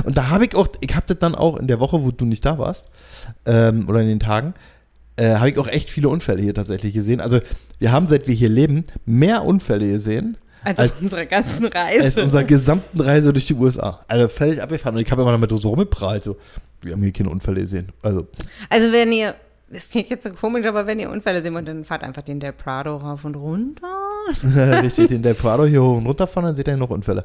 Und 0.05 0.17
da 0.17 0.29
habe 0.31 0.45
ich 0.47 0.55
auch, 0.55 0.69
ich 0.81 0.95
habe 0.95 1.07
das 1.07 1.19
dann 1.19 1.35
auch 1.35 1.59
in 1.59 1.67
der 1.67 1.81
Woche, 1.81 2.03
wo 2.05 2.11
du 2.11 2.25
nicht 2.25 2.45
da 2.45 2.59
warst, 2.59 2.87
ähm, 3.47 3.89
oder 3.89 4.01
in 4.01 4.09
den 4.09 4.21
Tagen, 4.21 4.55
äh, 5.17 5.35
habe 5.37 5.51
ich 5.51 5.59
auch 5.59 5.69
echt 5.69 5.91
viele 5.91 6.09
Unfälle 6.09 6.43
hier 6.43 6.55
tatsächlich 6.55 6.93
gesehen. 6.95 7.21
Also 7.21 7.39
wir 7.79 7.93
haben, 7.93 8.09
seit 8.09 8.27
wir 8.27 8.35
hier 8.35 8.49
leben, 8.49 8.85
mehr 9.07 9.45
Unfälle 9.45 9.87
gesehen 9.87 10.37
also 10.65 10.83
als- 10.83 10.93
auf 10.93 11.03
unserer 11.03 11.27
ganzen 11.27 11.67
als 11.73 11.75
Reise. 11.75 12.23
unserer 12.23 12.45
gesamten 12.45 13.01
Reise 13.01 13.33
durch 13.33 13.47
die 13.47 13.55
USA. 13.55 14.01
Also 14.09 14.29
völlig 14.29 14.63
abgefahren. 14.63 14.97
Und 14.97 15.03
ich 15.03 15.11
habe 15.13 15.23
immer 15.23 15.33
damit 15.33 15.51
so 15.51 15.69
rumgeprahlt, 15.69 16.25
so, 16.25 16.37
wir 16.81 16.93
haben 16.93 17.03
hier 17.03 17.13
keine 17.13 17.31
Unfälle 17.31 17.61
gesehen. 17.61 17.93
Also, 18.03 18.27
Also 18.71 18.91
wenn 18.93 19.13
ihr, 19.13 19.35
das 19.71 19.91
klingt 19.91 20.09
jetzt 20.09 20.25
so 20.25 20.31
komisch, 20.33 20.67
aber 20.67 20.87
wenn 20.87 20.99
ihr 20.99 21.11
Unfälle 21.11 21.43
seht, 21.43 21.53
und 21.53 21.67
dann 21.69 21.85
fahrt 21.85 22.03
einfach 22.03 22.23
den 22.23 22.41
Del 22.41 22.53
Prado 22.53 22.97
rauf 22.97 23.25
und 23.25 23.37
runter. 23.37 23.87
richtig, 24.83 25.09
den 25.09 25.23
Del 25.23 25.35
Prado 25.35 25.65
hier 25.67 25.83
hoch 25.83 25.99
und 25.99 26.07
runter 26.07 26.27
fahren, 26.27 26.45
dann 26.47 26.55
seht 26.55 26.67
ihr 26.67 26.77
noch 26.77 26.91
Unfälle. 26.91 27.25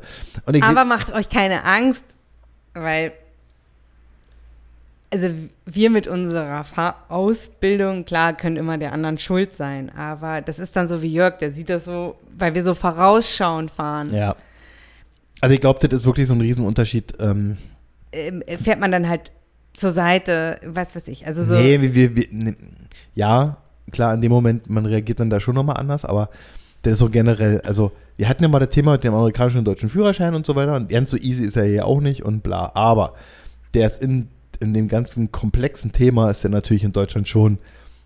Aber 0.61 0.83
macht 0.85 1.13
euch 1.13 1.29
keine 1.29 1.63
Angst, 1.63 2.03
weil 2.81 3.13
also 5.11 5.29
wir 5.65 5.89
mit 5.89 6.07
unserer 6.07 6.63
Fahrausbildung, 6.63 8.05
klar, 8.05 8.33
können 8.33 8.57
immer 8.57 8.77
der 8.77 8.93
anderen 8.93 9.17
schuld 9.17 9.55
sein, 9.55 9.89
aber 9.95 10.41
das 10.41 10.59
ist 10.59 10.75
dann 10.75 10.87
so 10.87 11.01
wie 11.01 11.07
Jörg, 11.07 11.39
der 11.39 11.51
sieht 11.51 11.69
das 11.69 11.85
so, 11.85 12.15
weil 12.37 12.53
wir 12.53 12.63
so 12.63 12.73
vorausschauend 12.73 13.71
fahren, 13.71 14.13
Ja. 14.13 14.35
Also 15.41 15.55
ich 15.55 15.61
glaube, 15.61 15.79
das 15.79 16.01
ist 16.01 16.05
wirklich 16.05 16.27
so 16.27 16.33
ein 16.33 16.41
Riesenunterschied. 16.41 17.13
Ähm, 17.19 17.57
ähm, 18.11 18.43
fährt 18.61 18.81
man 18.81 18.91
dann 18.91 19.07
halt 19.07 19.31
zur 19.71 19.93
Seite, 19.93 20.57
was 20.65 20.93
weiß 20.93 21.07
ich, 21.07 21.25
also 21.25 21.45
so. 21.45 21.53
Nee, 21.53 21.79
wir, 21.79 21.95
wir, 21.95 22.15
wir, 22.15 22.27
ne, 22.29 22.55
ja, 23.15 23.55
klar, 23.93 24.13
in 24.13 24.21
dem 24.21 24.33
Moment, 24.33 24.69
man 24.69 24.85
reagiert 24.85 25.21
dann 25.21 25.29
da 25.29 25.39
schon 25.39 25.55
nochmal 25.55 25.77
anders, 25.77 26.03
aber 26.03 26.29
das 26.81 26.93
ist 26.93 26.99
so 26.99 27.09
generell, 27.09 27.61
also 27.61 27.93
wir 28.19 28.27
hatten 28.27 28.43
ja 28.43 28.49
mal 28.49 28.59
das 28.59 28.69
Thema 28.69 28.91
mit 28.91 29.05
dem 29.05 29.15
amerikanischen 29.15 29.59
und 29.59 29.65
deutschen 29.65 29.87
Führerschein 29.87 30.35
und 30.35 30.45
so 30.45 30.53
weiter 30.57 30.75
und 30.75 30.89
ganz 30.89 31.09
so 31.09 31.15
easy 31.15 31.45
ist 31.45 31.55
er 31.55 31.63
hier 31.63 31.87
auch 31.87 32.01
nicht 32.01 32.21
und 32.21 32.43
bla, 32.43 32.73
aber 32.73 33.13
der 33.73 33.87
ist 33.87 34.01
in, 34.01 34.27
in 34.59 34.73
dem 34.73 34.89
ganzen 34.89 35.31
komplexen 35.31 35.93
Thema 35.93 36.29
ist 36.29 36.43
der 36.43 36.51
natürlich 36.51 36.83
in 36.83 36.91
Deutschland 36.91 37.29
schon 37.29 37.59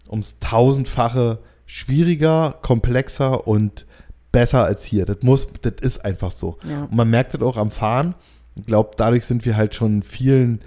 ums 0.08 0.38
tausendfache 0.40 1.40
schwieriger, 1.66 2.54
komplexer 2.62 3.48
und 3.48 3.88
besser 4.32 4.64
als 4.64 4.84
hier. 4.84 5.06
Das 5.06 5.24
muss, 5.24 5.48
das 5.64 5.74
ist 5.82 6.06
einfach 6.06 6.32
so. 6.32 6.60
Ja. 6.70 6.84
Und 6.84 6.94
man 6.94 7.10
merkt 7.10 7.34
das 7.34 7.42
auch 7.42 7.58
am 7.58 7.72
Fahren. 7.72 8.14
Ich 8.54 8.68
glaube, 8.68 8.92
dadurch 8.96 9.26
sind 9.26 9.46
wir 9.46 9.58
halt 9.58 9.74
schon 9.74 9.96
in 9.96 10.04
vielen 10.04 10.62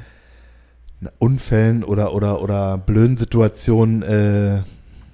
Unfällen 1.20 1.84
oder, 1.84 2.12
oder, 2.14 2.42
oder 2.42 2.78
blöden 2.78 3.16
Situationen, 3.16 4.02
äh, 4.02 4.62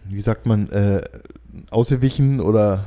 wie 0.04 0.20
sagt 0.20 0.46
man, 0.46 0.70
äh, 0.70 1.02
ausgewichen 1.68 2.40
oder 2.40 2.86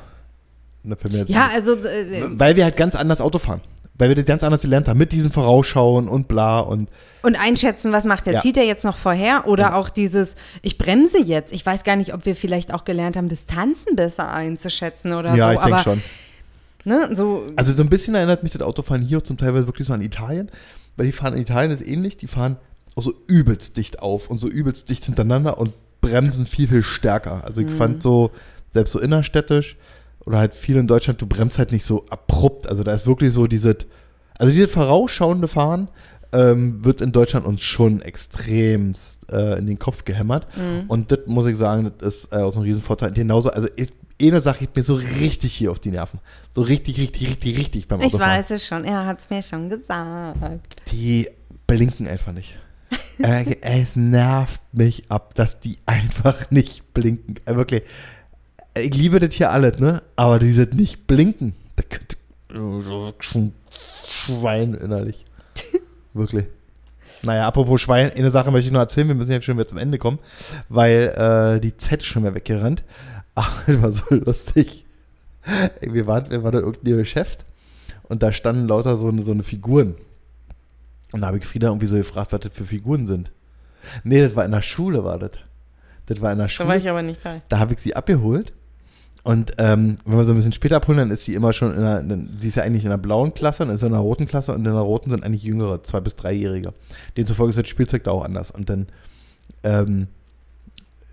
jetzt 0.90 1.30
Ja, 1.30 1.50
also 1.54 1.74
äh, 1.74 2.24
weil 2.30 2.56
wir 2.56 2.64
halt 2.64 2.78
ganz 2.78 2.96
anders 2.96 3.22
Auto 3.22 3.40
fahren. 3.40 3.62
Weil 3.98 4.10
wir 4.10 4.16
das 4.16 4.26
ganz 4.26 4.44
anders 4.44 4.62
gelernt 4.62 4.90
haben, 4.90 4.98
mit 4.98 5.14
diesem 5.14 5.32
Vorausschauen 5.32 6.10
und 6.10 6.28
bla 6.28 6.60
und 6.60 6.90
und 7.26 7.36
einschätzen, 7.36 7.92
was 7.92 8.06
macht 8.06 8.28
er? 8.28 8.34
Ja. 8.34 8.40
Zieht 8.42 8.56
er 8.56 8.66
jetzt 8.66 8.84
noch 8.84 8.98
vorher? 8.98 9.48
Oder 9.48 9.76
auch 9.76 9.90
dieses, 9.90 10.36
ich 10.62 10.78
bremse 10.78 11.20
jetzt. 11.20 11.52
Ich 11.54 11.66
weiß 11.66 11.84
gar 11.84 11.96
nicht, 11.96 12.14
ob 12.14 12.28
wir 12.28 12.36
vielleicht 12.36 12.72
auch 12.72 12.86
gelernt 12.86 13.18
haben, 13.18 13.30
Distanzen 13.30 13.96
besser 13.96 14.32
einzuschätzen 14.32 15.12
oder 15.12 15.34
ja, 15.34 15.48
so. 15.48 15.60
ich 15.60 15.66
denke 15.66 15.82
schon. 15.82 16.02
Ne, 16.84 17.10
so, 17.16 17.48
Also 17.56 17.74
so 17.74 17.82
ein 17.82 17.90
bisschen 17.90 18.14
erinnert 18.14 18.44
mich 18.44 18.52
das 18.52 18.62
Autofahren 18.62 19.02
hier 19.02 19.24
zum 19.24 19.38
Teil 19.38 19.56
wirklich 19.56 19.88
so 19.88 19.94
an 19.94 20.02
Italien, 20.02 20.52
weil 20.98 21.08
die 21.08 21.12
fahren 21.12 21.34
in 21.34 21.42
Italien 21.42 21.72
ist 21.72 21.82
ähnlich, 21.82 22.18
die 22.18 22.28
fahren 22.28 22.58
auch 22.96 23.02
so 23.02 23.14
übelst 23.28 23.76
dicht 23.78 24.04
auf 24.04 24.30
und 24.30 24.38
so 24.38 24.48
übelst 24.48 24.88
dicht 24.90 25.06
hintereinander 25.06 25.58
und 25.58 25.74
bremsen 26.02 26.46
viel, 26.46 26.68
viel 26.68 26.84
stärker. 26.84 27.44
Also 27.44 27.62
ich 27.62 27.72
fand 27.72 28.04
so, 28.04 28.30
selbst 28.70 28.92
so 28.92 29.00
innerstädtisch 29.00 29.78
oder 30.26 30.40
halt 30.40 30.54
viel 30.54 30.78
in 30.78 30.88
Deutschland, 30.88 31.22
du 31.22 31.28
bremst 31.28 31.58
halt 31.58 31.72
nicht 31.72 31.86
so 31.86 32.06
abrupt. 32.10 32.68
Also 32.68 32.84
da 32.84 32.94
ist 32.94 33.06
wirklich 33.06 33.32
so 33.32 33.48
dieses, 33.48 33.76
also 34.38 34.52
dieses 34.52 34.72
vorausschauende 34.72 35.48
Fahren 35.48 35.90
ähm, 36.34 36.84
wird 36.84 37.02
in 37.02 37.12
Deutschland 37.12 37.46
uns 37.46 37.62
schon 37.62 38.02
extremst 38.02 39.32
äh, 39.32 39.58
in 39.58 39.68
den 39.68 39.80
Kopf 39.80 40.04
gehämmert. 40.06 40.48
Und 40.88 41.12
das 41.12 41.20
muss 41.28 41.46
ich 41.46 41.58
sagen, 41.58 41.92
das 42.00 42.16
ist 42.26 42.34
äh, 42.34 42.38
auch 42.38 42.52
so 42.52 42.60
ein 42.60 42.64
Riesenvorteil. 42.64 43.12
Genauso, 43.12 43.52
also 43.52 43.70
ich, 43.76 43.92
eine 44.22 44.42
Sache 44.42 44.60
geht 44.60 44.76
mir 44.76 44.84
so 44.84 44.96
richtig 44.96 45.54
hier 45.54 45.72
auf 45.72 45.80
die 45.80 45.92
Nerven. 45.92 46.20
So 46.54 46.62
richtig, 46.62 46.98
richtig, 46.98 47.28
richtig, 47.28 47.58
richtig 47.58 47.88
beim 47.88 48.00
ich 48.00 48.08
Autofahren. 48.08 48.40
weiß 48.40 48.52
es 48.52 48.66
schon, 48.66 48.84
er 48.84 49.06
hat 49.06 49.20
es 49.20 49.30
mir 49.30 49.42
schon 49.42 49.70
gesagt. 49.70 50.76
Die 50.92 51.28
blinken 51.68 52.08
einfach 52.08 52.34
nicht. 52.34 52.58
äh, 53.20 53.56
es 53.62 53.96
nervt 53.96 54.62
mich 54.74 55.04
ab, 55.10 55.36
dass 55.36 55.60
die 55.60 55.78
einfach 55.86 56.50
nicht 56.52 56.94
blinken. 56.94 57.36
Äh, 57.46 57.56
wirklich. 57.56 57.84
Ich 58.78 58.94
liebe 58.96 59.20
das 59.20 59.34
hier 59.36 59.52
alles, 59.52 59.80
ne? 59.80 60.02
Aber 60.16 60.40
dieses 60.40 60.74
nicht 60.74 61.08
blinken, 61.08 61.56
da 61.76 61.84
könnte 61.84 62.18
schon 63.20 63.54
Schwein 64.06 64.74
innerlich. 64.74 65.26
Wirklich. 66.14 66.46
Naja, 67.24 67.48
apropos 67.48 67.82
Schwein, 67.82 68.12
eine 68.12 68.32
Sache 68.32 68.52
möchte 68.52 68.68
ich 68.68 68.74
noch 68.74 68.82
erzählen, 68.82 69.08
wir 69.08 69.16
müssen 69.16 69.32
jetzt 69.32 69.46
schon 69.46 69.58
wieder 69.58 69.68
zum 69.68 69.78
Ende 69.78 69.98
kommen, 69.98 70.20
weil 70.70 71.56
äh, 71.56 71.60
die 71.60 71.76
Z 71.76 72.04
schon 72.04 72.24
wieder 72.24 72.36
weggerannt. 72.36 72.84
Aber 73.34 73.48
das 73.68 73.82
war 73.82 73.92
so 73.92 74.16
lustig. 74.16 74.86
Wir 75.82 76.08
waren, 76.08 76.30
wir 76.30 76.44
waren 76.44 76.56
in 76.56 76.66
irgendeinem 76.66 76.98
Geschäft 76.98 77.46
und 78.04 78.24
da 78.24 78.32
standen 78.34 78.68
lauter 78.68 78.98
so 78.98 79.08
eine, 79.08 79.22
so 79.22 79.32
eine 79.32 79.44
Figuren. 79.44 79.96
Und 81.14 81.22
da 81.22 81.28
habe 81.28 81.38
ich 81.38 81.46
Frieda 81.46 81.68
irgendwie 81.68 81.88
so 81.88 81.96
gefragt, 81.96 82.34
was 82.34 82.42
das 82.42 82.52
für 82.52 82.66
Figuren 82.66 83.06
sind. 83.06 83.32
Nee, 84.04 84.22
das 84.22 84.36
war 84.36 84.44
in 84.44 84.52
der 84.52 84.62
Schule, 84.62 85.04
war 85.04 85.20
das. 85.20 85.32
Das 86.08 86.20
war 86.20 86.32
in 86.32 86.40
der 86.40 86.48
Da 86.48 86.50
Schule. 86.50 86.70
war 86.70 86.76
ich 86.76 86.90
aber 86.90 87.02
nicht 87.04 87.24
bei. 87.24 87.42
Da 87.48 87.60
habe 87.60 87.74
ich 87.74 87.80
sie 87.80 87.96
abgeholt 87.96 88.54
Und 89.26 89.54
ähm, 89.58 89.98
wenn 90.06 90.18
wir 90.18 90.24
so 90.24 90.34
ein 90.34 90.36
bisschen 90.38 90.52
später 90.54 90.76
abholen, 90.78 91.00
dann 91.00 91.10
ist 91.12 91.26
sie 91.26 91.34
immer 91.34 91.52
schon 91.52 91.74
in 91.74 91.84
einer, 91.84 92.28
sie 92.38 92.48
ist 92.48 92.56
ja 92.56 92.64
eigentlich 92.64 92.86
in 92.86 92.92
einer 92.92 93.00
blauen 93.02 93.34
Klasse, 93.34 93.66
dann 93.66 93.74
ist 93.74 93.80
sie 93.82 93.88
in 93.88 93.94
einer 93.94 94.04
roten 94.04 94.28
Klasse 94.28 94.52
und 94.52 94.60
in 94.60 94.64
der 94.66 94.74
roten 94.76 95.10
sind 95.10 95.24
eigentlich 95.24 95.42
jüngere, 95.44 95.82
zwei- 95.82 96.00
bis 96.00 96.16
dreijährige. 96.16 96.74
Demzufolge 97.18 97.50
ist 97.50 97.58
das 97.60 97.68
Spielzeug 97.68 98.04
da 98.04 98.12
auch 98.12 98.24
anders. 98.24 98.52
Und 98.52 98.70
dann 98.70 98.86
ähm, 99.64 100.08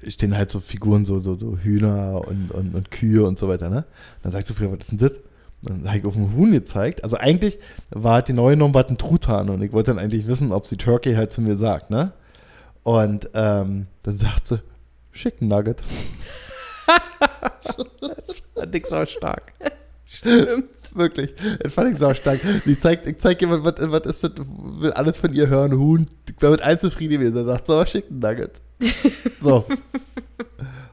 stehen 0.07 0.37
halt 0.37 0.51
so 0.51 0.61
Figuren, 0.61 1.07
so, 1.07 1.20
so, 1.20 1.37
so 1.37 1.57
Hühner 1.57 2.20
und, 2.29 2.51
und, 2.51 2.75
und 2.75 2.90
Kühe 2.90 3.25
und 3.25 3.38
so 3.38 3.48
weiter, 3.48 3.70
ne? 3.70 3.85
dann 4.22 4.31
sagt 4.33 4.46
Sophia, 4.46 4.70
was 4.70 4.81
ist 4.81 4.90
denn 4.90 4.98
das? 4.98 5.18
Dann 5.62 5.87
habe 5.88 5.96
ich 5.98 6.05
auf 6.05 6.14
den 6.14 6.35
Huhn 6.37 6.53
gezeigt. 6.53 7.05
Also 7.05 7.16
eigentlich 7.16 7.59
war 7.90 8.20
die 8.20 8.35
neue 8.35 8.57
Nummer 8.57 8.85
ein 8.87 8.98
Truthahn 8.98 9.48
und 9.48 9.62
ich 9.62 9.72
wollte 9.72 9.92
dann 9.94 9.98
eigentlich 10.05 10.27
wissen, 10.27 10.53
ob 10.53 10.66
sie 10.66 10.77
Turkey 10.77 11.14
halt 11.14 11.33
zu 11.33 11.40
mir 11.40 11.57
sagt, 11.57 11.88
ne? 11.88 12.12
Und 12.83 13.31
ähm, 13.33 13.87
dann 14.03 14.16
sagt 14.18 14.48
sie, 14.48 14.61
Chicken 15.14 15.48
Nugget. 15.48 15.83
Fand 18.55 18.75
ich 18.75 18.87
sau 18.87 19.05
stark. 19.05 19.53
Stimmt. 20.05 20.68
Wirklich. 20.94 21.33
Das 21.62 21.72
fand 21.72 21.92
ich 21.92 21.98
sau 21.98 22.12
stark. 22.12 22.40
Die 22.66 22.77
zeigt, 22.77 23.07
ich 23.07 23.18
zeig 23.18 23.40
jemand, 23.40 23.64
was, 23.64 23.75
was 23.79 24.07
ist 24.07 24.25
das, 24.25 24.33
will 24.46 24.92
alles 24.92 25.16
von 25.18 25.33
ihr 25.33 25.48
hören, 25.48 25.72
Huhn. 25.72 26.07
Ich 26.29 26.42
war 26.42 26.51
mit 26.51 26.62
allen 26.62 26.79
zufrieden 26.79 27.14
gewesen. 27.14 27.37
Er 27.37 27.44
sagt, 27.44 27.66
so, 27.66 27.83
Chicken 27.85 28.18
Nugget. 28.18 28.53
So. 29.40 29.64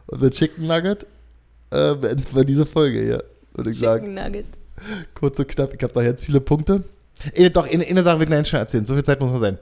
Und 0.08 0.22
mit 0.22 0.34
Chicken 0.34 0.68
Nugget 0.68 1.06
äh, 1.72 1.96
beenden 1.96 2.26
wir 2.34 2.44
diese 2.46 2.66
Folge 2.66 3.02
hier. 3.02 3.24
Würde 3.54 3.72
ich 3.72 3.80
sagen. 3.80 4.06
Chicken 4.06 4.16
Nugget. 4.16 4.46
Kurz 5.14 5.38
und 5.40 5.48
knapp, 5.48 5.74
ich 5.74 5.84
habe 5.84 5.94
doch 5.94 6.02
jetzt 6.02 6.24
viele 6.24 6.40
Punkte. 6.40 6.84
Eine, 7.36 7.52
doch, 7.52 7.68
eine, 7.68 7.86
eine 7.86 8.04
Sache 8.04 8.20
will 8.20 8.32
ich 8.32 8.38
noch 8.38 8.46
schnell 8.46 8.62
erzählen. 8.62 8.86
So 8.86 8.94
viel 8.94 9.04
Zeit 9.04 9.20
muss 9.20 9.32
noch 9.32 9.42
sein. 9.42 9.58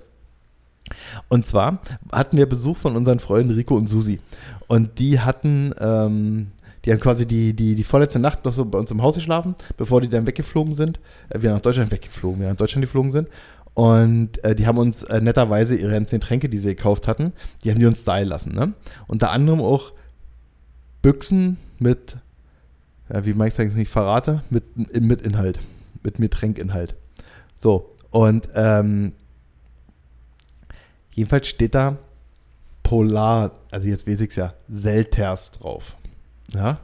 Und 1.28 1.46
zwar 1.46 1.82
hatten 2.12 2.38
wir 2.38 2.48
Besuch 2.48 2.78
von 2.78 2.96
unseren 2.96 3.20
Freunden 3.20 3.54
Rico 3.54 3.76
und 3.76 3.88
Susi. 3.88 4.20
Und 4.68 5.00
die 5.00 5.20
hatten, 5.20 5.74
ähm, 5.80 6.48
die 6.88 6.94
haben 6.94 7.02
quasi 7.02 7.26
die, 7.26 7.54
die, 7.54 7.76
die 7.76 7.84
vorletzte 7.84 8.18
Nacht 8.18 8.46
noch 8.46 8.54
so 8.54 8.64
bei 8.64 8.80
uns 8.80 8.90
im 8.92 9.02
Haus 9.02 9.16
geschlafen, 9.16 9.56
bevor 9.76 10.00
die 10.00 10.08
dann 10.08 10.26
weggeflogen 10.26 10.74
sind. 10.74 11.02
Äh, 11.28 11.42
wir 11.42 11.52
nach 11.52 11.60
Deutschland 11.60 11.92
weggeflogen, 11.92 12.40
wir 12.40 12.48
nach 12.48 12.56
Deutschland 12.56 12.82
geflogen 12.82 13.12
sind. 13.12 13.28
Und 13.74 14.42
äh, 14.46 14.56
die 14.56 14.66
haben 14.68 14.78
uns 14.78 15.04
äh, 15.04 15.20
netterweise 15.20 15.76
ihre 15.76 15.92
ganzen 15.92 16.22
Getränke, 16.22 16.48
die 16.48 16.60
sie 16.60 16.70
gekauft 16.70 17.10
hatten, 17.10 17.34
die 17.62 17.72
haben 17.72 17.80
die 17.80 17.86
uns 17.86 18.06
da 18.06 18.18
lassen. 18.20 18.54
Ne? 18.54 18.72
Unter 19.06 19.32
anderem 19.32 19.60
auch 19.60 19.92
Büchsen 21.02 21.58
mit, 21.78 22.16
ja, 23.14 23.26
wie 23.26 23.32
ich 23.32 23.54
sagen, 23.54 23.74
nicht 23.74 23.92
verrate, 23.92 24.44
mit, 24.50 24.64
mit 24.78 25.22
Inhalt, 25.24 25.60
mit, 26.04 26.20
mit 26.20 26.32
Tränkinhalt. 26.32 26.96
So, 27.58 27.90
und 28.12 28.48
ähm, 28.56 29.12
jedenfalls 31.12 31.48
steht 31.48 31.76
da 31.76 31.98
Polar, 32.82 33.52
also 33.72 33.90
jetzt 33.90 34.08
weiß 34.08 34.22
ich 34.22 34.30
es 34.30 34.36
ja, 34.38 34.54
Selters 34.70 35.52
drauf. 35.52 35.98
Ja, 36.54 36.80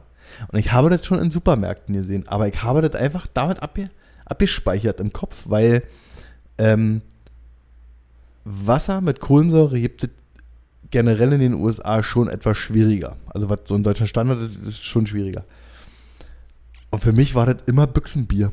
und 0.48 0.58
ich 0.58 0.72
habe 0.72 0.90
das 0.90 1.04
schon 1.04 1.18
in 1.18 1.30
Supermärkten 1.30 1.94
gesehen, 1.94 2.28
aber 2.28 2.48
ich 2.48 2.62
habe 2.62 2.82
das 2.82 3.00
einfach 3.00 3.26
damit 3.32 3.62
abge, 3.62 3.90
abgespeichert 4.24 5.00
im 5.00 5.12
Kopf, 5.12 5.44
weil 5.46 5.82
ähm, 6.58 7.02
Wasser 8.44 9.00
mit 9.00 9.20
Kohlensäure 9.20 9.80
gibt 9.80 10.04
es 10.04 10.10
generell 10.90 11.32
in 11.32 11.40
den 11.40 11.54
USA 11.54 12.02
schon 12.02 12.28
etwas 12.28 12.56
schwieriger. 12.58 13.16
Also 13.26 13.48
was 13.48 13.60
so 13.64 13.74
ein 13.74 13.82
deutscher 13.82 14.06
Standard 14.06 14.40
ist, 14.40 14.56
ist 14.56 14.84
schon 14.84 15.06
schwieriger. 15.06 15.44
Und 16.90 17.00
für 17.00 17.12
mich 17.12 17.34
war 17.34 17.46
das 17.46 17.56
immer 17.66 17.86
Büchsenbier. 17.86 18.52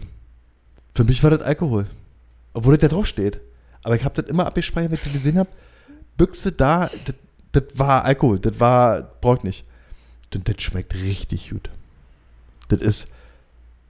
Für 0.96 1.04
mich 1.04 1.22
war 1.24 1.30
das 1.30 1.42
Alkohol. 1.42 1.86
Obwohl 2.54 2.78
das 2.78 2.90
da 2.90 2.96
drauf 2.96 3.06
steht. 3.06 3.40
Aber 3.84 3.96
ich 3.96 4.04
habe 4.04 4.20
das 4.20 4.30
immer 4.30 4.46
abgespeichert, 4.48 4.92
wenn 4.92 4.98
ich 4.98 5.14
gesehen 5.14 5.38
habe. 5.38 5.50
Büchse 6.18 6.52
da, 6.52 6.90
das 7.52 7.64
war 7.76 8.06
Alkohol. 8.06 8.40
Das 8.40 8.60
war, 8.60 9.02
braucht 9.22 9.44
nicht. 9.44 9.66
Und 10.34 10.48
das 10.48 10.62
schmeckt 10.62 10.94
richtig 10.96 11.50
gut. 11.50 11.70
Das 12.70 12.80
ist 12.82 13.08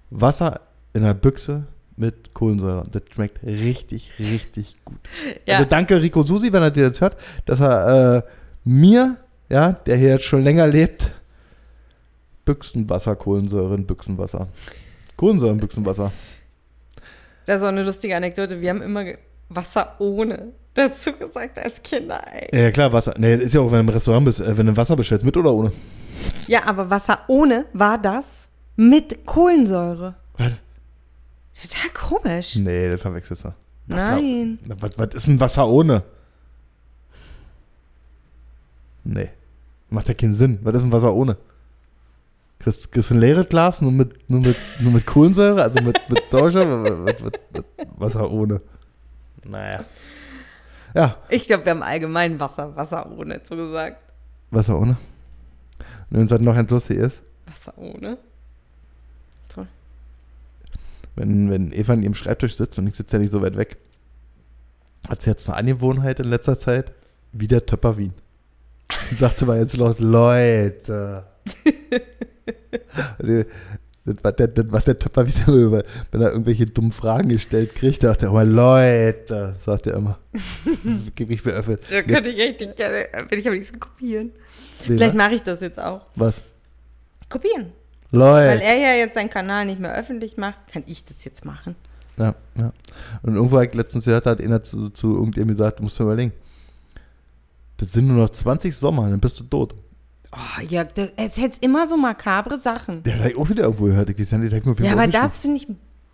Wasser 0.09 0.61
in 0.93 1.03
einer 1.03 1.13
Büchse 1.13 1.65
mit 1.97 2.33
Kohlensäure. 2.33 2.83
Das 2.91 3.03
schmeckt 3.13 3.43
richtig, 3.43 4.11
richtig 4.19 4.75
gut. 4.83 4.99
Ja. 5.45 5.57
Also 5.57 5.69
danke 5.69 6.01
Rico 6.01 6.23
Susi, 6.23 6.51
wenn 6.51 6.63
er 6.63 6.71
dir 6.71 6.89
das 6.89 6.99
hört, 6.99 7.15
dass 7.45 7.59
er 7.59 8.17
äh, 8.17 8.21
mir, 8.63 9.17
ja, 9.49 9.73
der 9.73 9.97
hier 9.97 10.09
jetzt 10.09 10.25
schon 10.25 10.43
länger 10.43 10.67
lebt, 10.67 11.11
Büchsenwasser, 12.43 13.15
Kohlensäure 13.15 13.75
in 13.75 13.85
Büchsenwasser. 13.85 14.47
Kohlensäure 15.15 15.53
in 15.53 15.59
Büchsenwasser. 15.59 16.11
Das 17.45 17.57
ist 17.57 17.63
auch 17.63 17.69
eine 17.69 17.83
lustige 17.83 18.15
Anekdote. 18.15 18.61
Wir 18.61 18.69
haben 18.69 18.81
immer 18.81 19.05
Wasser 19.49 19.95
ohne 19.99 20.53
dazu 20.73 21.13
gesagt 21.13 21.59
als 21.59 21.81
Kinder. 21.83 22.19
Ey. 22.31 22.63
Ja 22.63 22.71
klar, 22.71 22.91
Wasser. 22.93 23.13
Nee, 23.17 23.37
das 23.37 23.47
ist 23.47 23.53
ja 23.53 23.61
auch, 23.61 23.71
wenn 23.71 23.85
du 23.85 23.89
im 23.89 23.89
Restaurant 23.89 24.25
bist, 24.25 24.39
äh, 24.39 24.57
wenn 24.57 24.67
du 24.67 24.77
Wasser 24.77 24.95
bestellst, 24.95 25.25
mit 25.25 25.37
oder 25.37 25.53
ohne? 25.53 25.71
Ja, 26.47 26.65
aber 26.67 26.89
Wasser 26.89 27.19
ohne 27.27 27.65
war 27.73 27.97
das 27.97 28.25
mit 28.75 29.25
Kohlensäure. 29.25 30.15
Was? 30.37 30.53
Total 31.53 31.89
komisch. 31.93 32.55
Nee, 32.55 32.89
das 32.89 33.01
verwechselst 33.01 33.45
du. 33.45 33.53
Wasser- 33.87 34.15
Nein. 34.15 34.59
Was, 34.79 34.97
was 34.97 35.15
ist 35.15 35.27
ein 35.27 35.39
Wasser 35.39 35.67
ohne? 35.67 36.03
Nee. 39.03 39.29
Macht 39.89 40.07
ja 40.07 40.13
keinen 40.13 40.33
Sinn. 40.33 40.59
Was 40.63 40.75
ist 40.75 40.83
ein 40.83 40.91
Wasser 40.91 41.13
ohne? 41.13 41.37
Kriegst, 42.59 42.91
kriegst 42.91 43.09
du 43.09 43.15
ein 43.15 43.19
leeres 43.19 43.49
Glas 43.49 43.81
nur 43.81 43.91
mit, 43.91 44.29
nur 44.29 44.39
mit, 44.41 44.55
nur 44.79 44.93
mit 44.93 45.05
Kohlensäure, 45.05 45.63
also 45.63 45.81
mit, 45.81 45.97
mit 46.09 46.23
was- 46.31 46.53
was- 46.53 47.75
Wasser 47.97 48.31
ohne. 48.31 48.61
Naja. 49.43 49.83
Ja, 50.93 51.17
Ich 51.29 51.43
glaube, 51.43 51.65
wir 51.65 51.71
haben 51.71 51.83
allgemein 51.83 52.39
Wasser, 52.39 52.75
Wasser 52.75 53.09
ohne 53.17 53.41
zugesagt. 53.43 53.97
Wasser 54.51 54.77
ohne. 54.79 54.97
Und 56.09 56.17
wenn 56.17 56.25
es 56.25 56.31
halt 56.31 56.41
noch 56.41 56.55
ein 56.55 56.67
lustig 56.67 56.97
ist, 56.97 57.21
Wasser 57.45 57.77
ohne. 57.77 58.17
Toll. 59.49 59.67
wenn, 61.15 61.49
wenn 61.49 61.71
Eva 61.71 61.93
an 61.93 62.01
ihrem 62.01 62.13
Schreibtisch 62.13 62.55
sitzt 62.55 62.79
und 62.79 62.87
ich 62.87 62.95
sitze 62.95 63.17
ja 63.17 63.21
nicht 63.21 63.31
so 63.31 63.41
weit 63.41 63.57
weg, 63.57 63.77
hat 65.07 65.21
sie 65.21 65.29
jetzt 65.29 65.47
eine 65.49 65.57
Angewohnheit 65.57 66.19
in 66.19 66.27
letzter 66.27 66.57
Zeit, 66.57 66.93
wie 67.31 67.47
der 67.47 67.65
Töpper 67.65 67.97
Wien. 67.97 68.13
Und 69.09 69.19
sagte 69.19 69.45
mal 69.45 69.59
jetzt 69.59 69.77
laut, 69.77 69.99
Leute. 69.99 71.25
Das 74.03 74.15
macht 74.23 74.39
der, 74.39 74.47
das 74.47 74.65
macht 74.71 74.87
der 74.87 74.97
Töpper 74.97 75.27
wieder 75.27 75.47
über, 75.53 75.83
wenn 76.11 76.21
er 76.21 76.31
irgendwelche 76.31 76.65
dummen 76.65 76.91
Fragen 76.91 77.29
gestellt 77.29 77.75
kriegt, 77.75 78.01
sagt 78.01 78.23
er 78.23 78.29
immer, 78.29 78.43
Leute, 78.43 79.55
sagt 79.59 79.87
er 79.87 79.95
immer. 79.95 80.17
Gib 81.15 81.29
ich 81.29 81.45
mir 81.45 81.51
öffnen. 81.51 81.77
Da 81.89 82.01
könnte 82.01 82.31
ich 82.31 82.41
richtig 82.41 82.75
gerne, 82.75 83.07
will 83.29 83.37
ich 83.37 83.47
am 83.47 83.53
liebsten 83.53 83.79
kopieren. 83.79 84.31
Nee, 84.87 84.95
Vielleicht 84.95 85.13
ne? 85.13 85.17
mache 85.17 85.35
ich 85.35 85.43
das 85.43 85.59
jetzt 85.61 85.79
auch. 85.79 86.07
Was? 86.15 86.41
Kopieren. 87.29 87.71
Weil 88.09 88.19
Leute. 88.57 88.63
er 88.63 88.75
ja 88.75 88.93
jetzt 88.95 89.13
seinen 89.13 89.29
Kanal 89.29 89.65
nicht 89.65 89.79
mehr 89.79 89.95
öffentlich 89.95 90.35
macht, 90.35 90.57
kann 90.71 90.83
ich 90.87 91.05
das 91.05 91.23
jetzt 91.23 91.45
machen. 91.45 91.75
Ja, 92.17 92.35
ja. 92.57 92.73
Und 93.21 93.35
irgendwo 93.35 93.59
ich 93.59 93.73
letztens 93.73 94.05
gehört, 94.05 94.25
hat 94.25 94.41
einer 94.41 94.63
zu, 94.63 94.89
zu 94.89 95.15
irgendjemandem 95.15 95.57
gesagt, 95.57 95.79
du 95.79 95.83
musst 95.83 95.99
dir 95.99 96.03
überlegen, 96.03 96.33
das 97.77 97.93
sind 97.93 98.07
nur 98.07 98.17
noch 98.17 98.29
20 98.29 98.75
Sommer, 98.75 99.09
dann 99.09 99.19
bist 99.19 99.39
du 99.39 99.43
tot. 99.45 99.75
Oh, 100.33 100.61
Jörg, 100.67 100.93
das- 100.93 101.09
es 101.17 101.37
hätte 101.37 101.57
immer 101.61 101.87
so 101.87 101.97
makabre 101.97 102.57
Sachen. 102.57 103.03
Der 103.03 103.19
hat 103.19 103.35
auch 103.37 103.49
wieder 103.49 103.63
irgendwo 103.63 103.85
gehört. 103.85 104.09
Ich 104.09 104.19
weiß 104.19 104.31
ja 104.31 104.37
nicht, 104.37 104.51
wie 104.53 104.83
Ja, 104.83 104.89
er 104.91 104.93
aber 104.93 105.07
das 105.07 105.39
finde 105.39 105.57
ich 105.57 105.67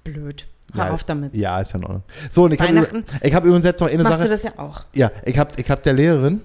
blöd. 0.04 0.48
Hör 0.74 0.86
Ja, 0.88 0.92
auf 0.94 1.04
damit. 1.04 1.36
Ja, 1.36 1.62
ist 1.62 1.72
ja 1.72 1.78
in 1.78 1.84
Ordnung. 1.86 2.04
So, 2.30 2.44
und 2.46 2.52
ich 2.54 2.60
habe 2.60 3.04
ich 3.22 3.34
hab 3.34 3.46
übrigens 3.46 3.66
jetzt 3.66 3.80
noch 3.80 3.90
eine 3.90 4.04
Machst 4.04 4.18
du 4.20 4.24
Sache. 4.24 4.30
das 4.30 4.44
ja 4.44 4.52
auch. 4.58 4.84
Ja, 4.94 5.12
ich 5.26 5.38
habe 5.38 5.52
ich 5.56 5.70
hab 5.70 5.82
der 5.84 5.94
Lehrerin, 5.94 6.42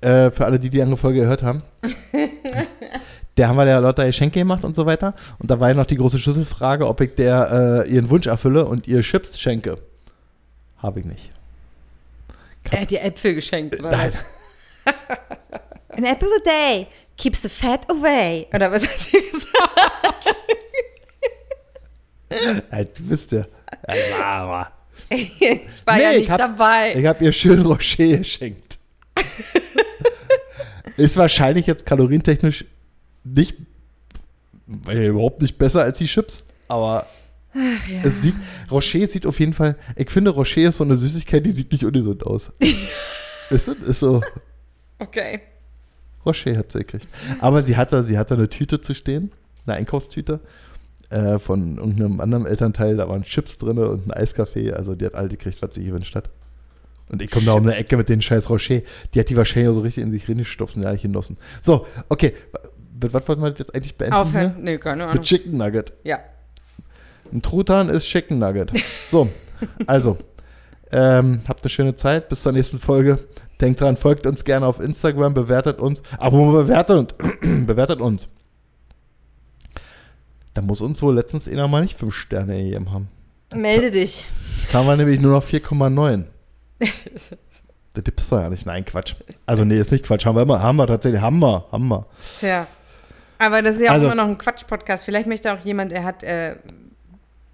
äh, 0.00 0.30
für 0.30 0.44
alle, 0.46 0.58
die 0.58 0.70
die 0.70 0.80
andere 0.80 0.96
Folge 0.96 1.20
gehört 1.20 1.42
haben, 1.42 1.62
der 3.36 3.48
haben 3.48 3.56
wir 3.56 3.66
ja 3.66 3.78
lauter 3.78 4.06
Geschenke 4.06 4.38
gemacht 4.38 4.64
und 4.64 4.74
so 4.74 4.86
weiter. 4.86 5.14
Und 5.38 5.50
da 5.50 5.60
war 5.60 5.68
ja 5.68 5.74
noch 5.74 5.86
die 5.86 5.96
große 5.96 6.18
Schlüsselfrage, 6.18 6.86
ob 6.86 7.00
ich 7.00 7.14
der 7.16 7.84
äh, 7.86 7.90
ihren 7.90 8.08
Wunsch 8.10 8.26
erfülle 8.26 8.64
und 8.64 8.86
ihr 8.88 9.00
Chips 9.02 9.38
schenke. 9.38 9.78
Habe 10.78 11.00
ich 11.00 11.06
nicht. 11.06 11.30
Er 12.70 12.82
hat 12.82 12.90
dir 12.90 13.02
Äpfel 13.02 13.34
geschenkt, 13.34 13.78
oder 13.78 13.90
Nein. 13.90 14.12
was? 14.12 14.94
An 15.96 16.04
apple 16.04 16.28
a 16.28 16.44
day 16.44 16.86
keeps 17.18 17.42
the 17.42 17.48
fat 17.48 17.88
away. 17.90 18.46
Oder 18.54 18.72
was 18.72 18.82
hat 18.88 18.98
sie 18.98 19.18
gesagt? 19.30 19.48
Du 22.98 23.02
bist 23.04 23.32
ja. 23.32 23.44
Ja, 23.88 24.70
ich 25.10 25.40
war 25.86 25.98
ja 26.00 26.10
Nee, 26.10 26.14
ich 26.16 26.20
nicht 26.20 26.30
hab- 26.30 26.38
dabei. 26.38 26.94
Ich 26.94 27.06
habe 27.06 27.24
ihr 27.24 27.32
schön 27.32 27.60
Rocher 27.62 28.18
geschenkt. 28.18 28.78
Ist 30.96 31.16
wahrscheinlich 31.16 31.66
jetzt 31.66 31.86
kalorientechnisch 31.86 32.64
nicht, 33.24 33.56
weil 34.66 35.04
überhaupt 35.04 35.40
nicht 35.42 35.56
besser 35.58 35.82
als 35.82 35.98
die 35.98 36.06
Chips, 36.06 36.46
aber 36.66 37.06
ja. 37.54 37.62
es 38.02 38.22
sieht, 38.22 38.34
Rocher 38.70 39.06
sieht 39.06 39.24
auf 39.24 39.38
jeden 39.38 39.52
Fall, 39.54 39.76
ich 39.96 40.10
finde 40.10 40.30
Rocher 40.30 40.62
ist 40.68 40.78
so 40.78 40.84
eine 40.84 40.96
Süßigkeit, 40.96 41.46
die 41.46 41.52
sieht 41.52 41.70
nicht 41.72 41.84
ungesund 41.84 42.26
aus. 42.26 42.50
ist, 43.50 43.68
das? 43.68 43.76
ist 43.76 44.00
so, 44.00 44.20
okay. 44.98 45.40
Rocher 46.24 46.56
hat 46.56 46.72
sie 46.72 46.80
gekriegt. 46.80 47.08
Aber 47.40 47.62
sie 47.62 47.76
hatte, 47.76 48.02
sie 48.04 48.18
hatte 48.18 48.34
eine 48.34 48.48
Tüte 48.48 48.80
zu 48.80 48.94
stehen, 48.94 49.32
eine 49.66 49.76
Einkaufstüte 49.76 50.40
äh, 51.10 51.38
von 51.38 51.78
irgendeinem 51.78 52.20
anderen 52.20 52.46
Elternteil, 52.46 52.96
da 52.96 53.08
waren 53.08 53.22
Chips 53.22 53.58
drin 53.58 53.78
und 53.78 54.08
ein 54.08 54.12
Eiskaffee, 54.12 54.72
also 54.72 54.94
die 54.94 55.06
hat 55.06 55.14
all 55.14 55.28
gekriegt, 55.28 55.62
was 55.62 55.74
sie 55.74 55.84
gewünscht 55.84 56.14
hat. 56.14 56.30
Und 57.08 57.22
ich 57.22 57.30
komme 57.30 57.46
da 57.46 57.54
um 57.54 57.62
eine 57.62 57.74
Ecke 57.74 57.96
mit 57.96 58.08
den 58.08 58.20
scheiß 58.20 58.50
Rocher. 58.50 58.82
Die 59.14 59.20
hat 59.20 59.30
die 59.30 59.36
wahrscheinlich 59.36 59.70
auch 59.70 59.74
so 59.74 59.80
richtig 59.80 60.04
in 60.04 60.10
sich 60.10 60.28
reingestopft 60.28 60.76
und 60.76 60.82
ja 60.82 60.92
nicht 60.92 61.02
genossen. 61.02 61.38
So, 61.62 61.86
okay. 62.08 62.34
mit 63.00 63.14
was 63.14 63.26
wollten 63.26 63.42
wir 63.42 63.48
jetzt 63.48 63.74
eigentlich 63.74 63.96
beenden? 63.96 64.14
Aufhören. 64.14 64.54
hier? 64.56 64.62
Nee, 64.62 64.78
keine 64.78 65.04
Mit 65.04 65.12
Ahnung. 65.12 65.24
Chicken 65.24 65.56
Nugget. 65.56 65.92
Ja. 66.04 66.18
Ein 67.32 67.40
Truthahn 67.40 67.88
ist 67.88 68.04
Chicken 68.04 68.38
Nugget. 68.38 68.72
So, 69.08 69.28
also, 69.86 70.18
ähm, 70.92 71.40
habt 71.48 71.62
eine 71.62 71.70
schöne 71.70 71.96
Zeit. 71.96 72.28
Bis 72.28 72.42
zur 72.42 72.52
nächsten 72.52 72.78
Folge. 72.78 73.18
Denkt 73.60 73.80
dran, 73.80 73.96
folgt 73.96 74.26
uns 74.26 74.44
gerne 74.44 74.66
auf 74.66 74.78
Instagram, 74.80 75.34
bewertet 75.34 75.80
uns. 75.80 76.02
Aber 76.18 76.52
bewertet, 76.52 77.14
bewertet 77.66 78.00
uns. 78.00 78.28
Da 80.54 80.62
muss 80.62 80.80
uns 80.80 81.02
wohl 81.02 81.14
letztens 81.14 81.48
einer 81.48 81.68
mal 81.68 81.82
nicht 81.82 81.98
5 81.98 82.14
Sterne 82.14 82.56
gegeben 82.62 82.90
haben. 82.92 83.08
Melde 83.54 83.90
dich. 83.90 84.26
Jetzt 84.60 84.74
haben 84.74 84.86
wir 84.86 84.96
nämlich 84.96 85.20
nur 85.20 85.32
noch 85.32 85.44
4,9. 85.44 86.24
Das 86.78 88.04
gibt's 88.04 88.28
doch 88.28 88.40
ja 88.40 88.48
nicht. 88.48 88.66
Nein, 88.66 88.84
Quatsch. 88.84 89.14
Also, 89.46 89.64
nee, 89.64 89.78
ist 89.78 89.90
nicht 89.90 90.04
Quatsch. 90.04 90.24
Haben 90.26 90.36
wir 90.36 90.42
immer, 90.42 90.62
haben 90.62 90.76
wir 90.76 90.86
tatsächlich, 90.86 91.20
haben 91.20 91.38
wir, 91.40 91.64
haben 91.72 91.88
wir. 91.88 92.06
Tja. 92.38 92.66
Aber 93.38 93.62
das 93.62 93.76
ist 93.76 93.82
ja 93.82 93.88
auch 93.90 93.94
Also- 93.94 94.06
immer 94.06 94.14
noch 94.14 94.26
ein 94.28 94.38
Quatsch-Podcast. 94.38 95.04
Vielleicht 95.04 95.26
möchte 95.26 95.52
auch 95.52 95.58
jemand, 95.64 95.92
er 95.92 96.04
hat, 96.04 96.22
äh, 96.22 96.56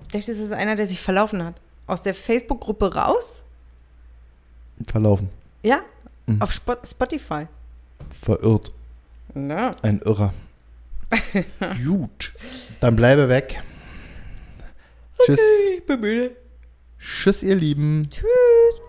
vielleicht 0.09 0.29
ist 0.29 0.39
es 0.41 0.53
einer, 0.53 0.77
der 0.77 0.87
sich 0.87 1.01
verlaufen 1.01 1.43
hat. 1.45 1.55
Aus 1.87 2.03
der 2.03 2.15
Facebook-Gruppe 2.15 2.95
raus? 2.95 3.45
Verlaufen. 4.87 5.29
Ja. 5.63 5.81
Mhm. 6.27 6.43
Auf 6.43 6.53
Spo 6.53 6.75
Spotify. 6.85 7.47
Verirrt. 8.23 8.73
Ja. 9.35 9.75
Ein 9.83 10.01
Irrer. 10.01 10.33
Gut. 11.85 12.33
Dann 12.81 12.97
bleibe 12.97 13.29
weg. 13.29 13.63
Tschüss. 15.25 15.41
Ich 15.77 15.87
bin 15.87 16.01
müde. 16.01 16.37
Tschüss, 16.99 17.43
ihr 17.43 17.55
Lieben. 17.55 18.09
Tschüss. 18.11 18.84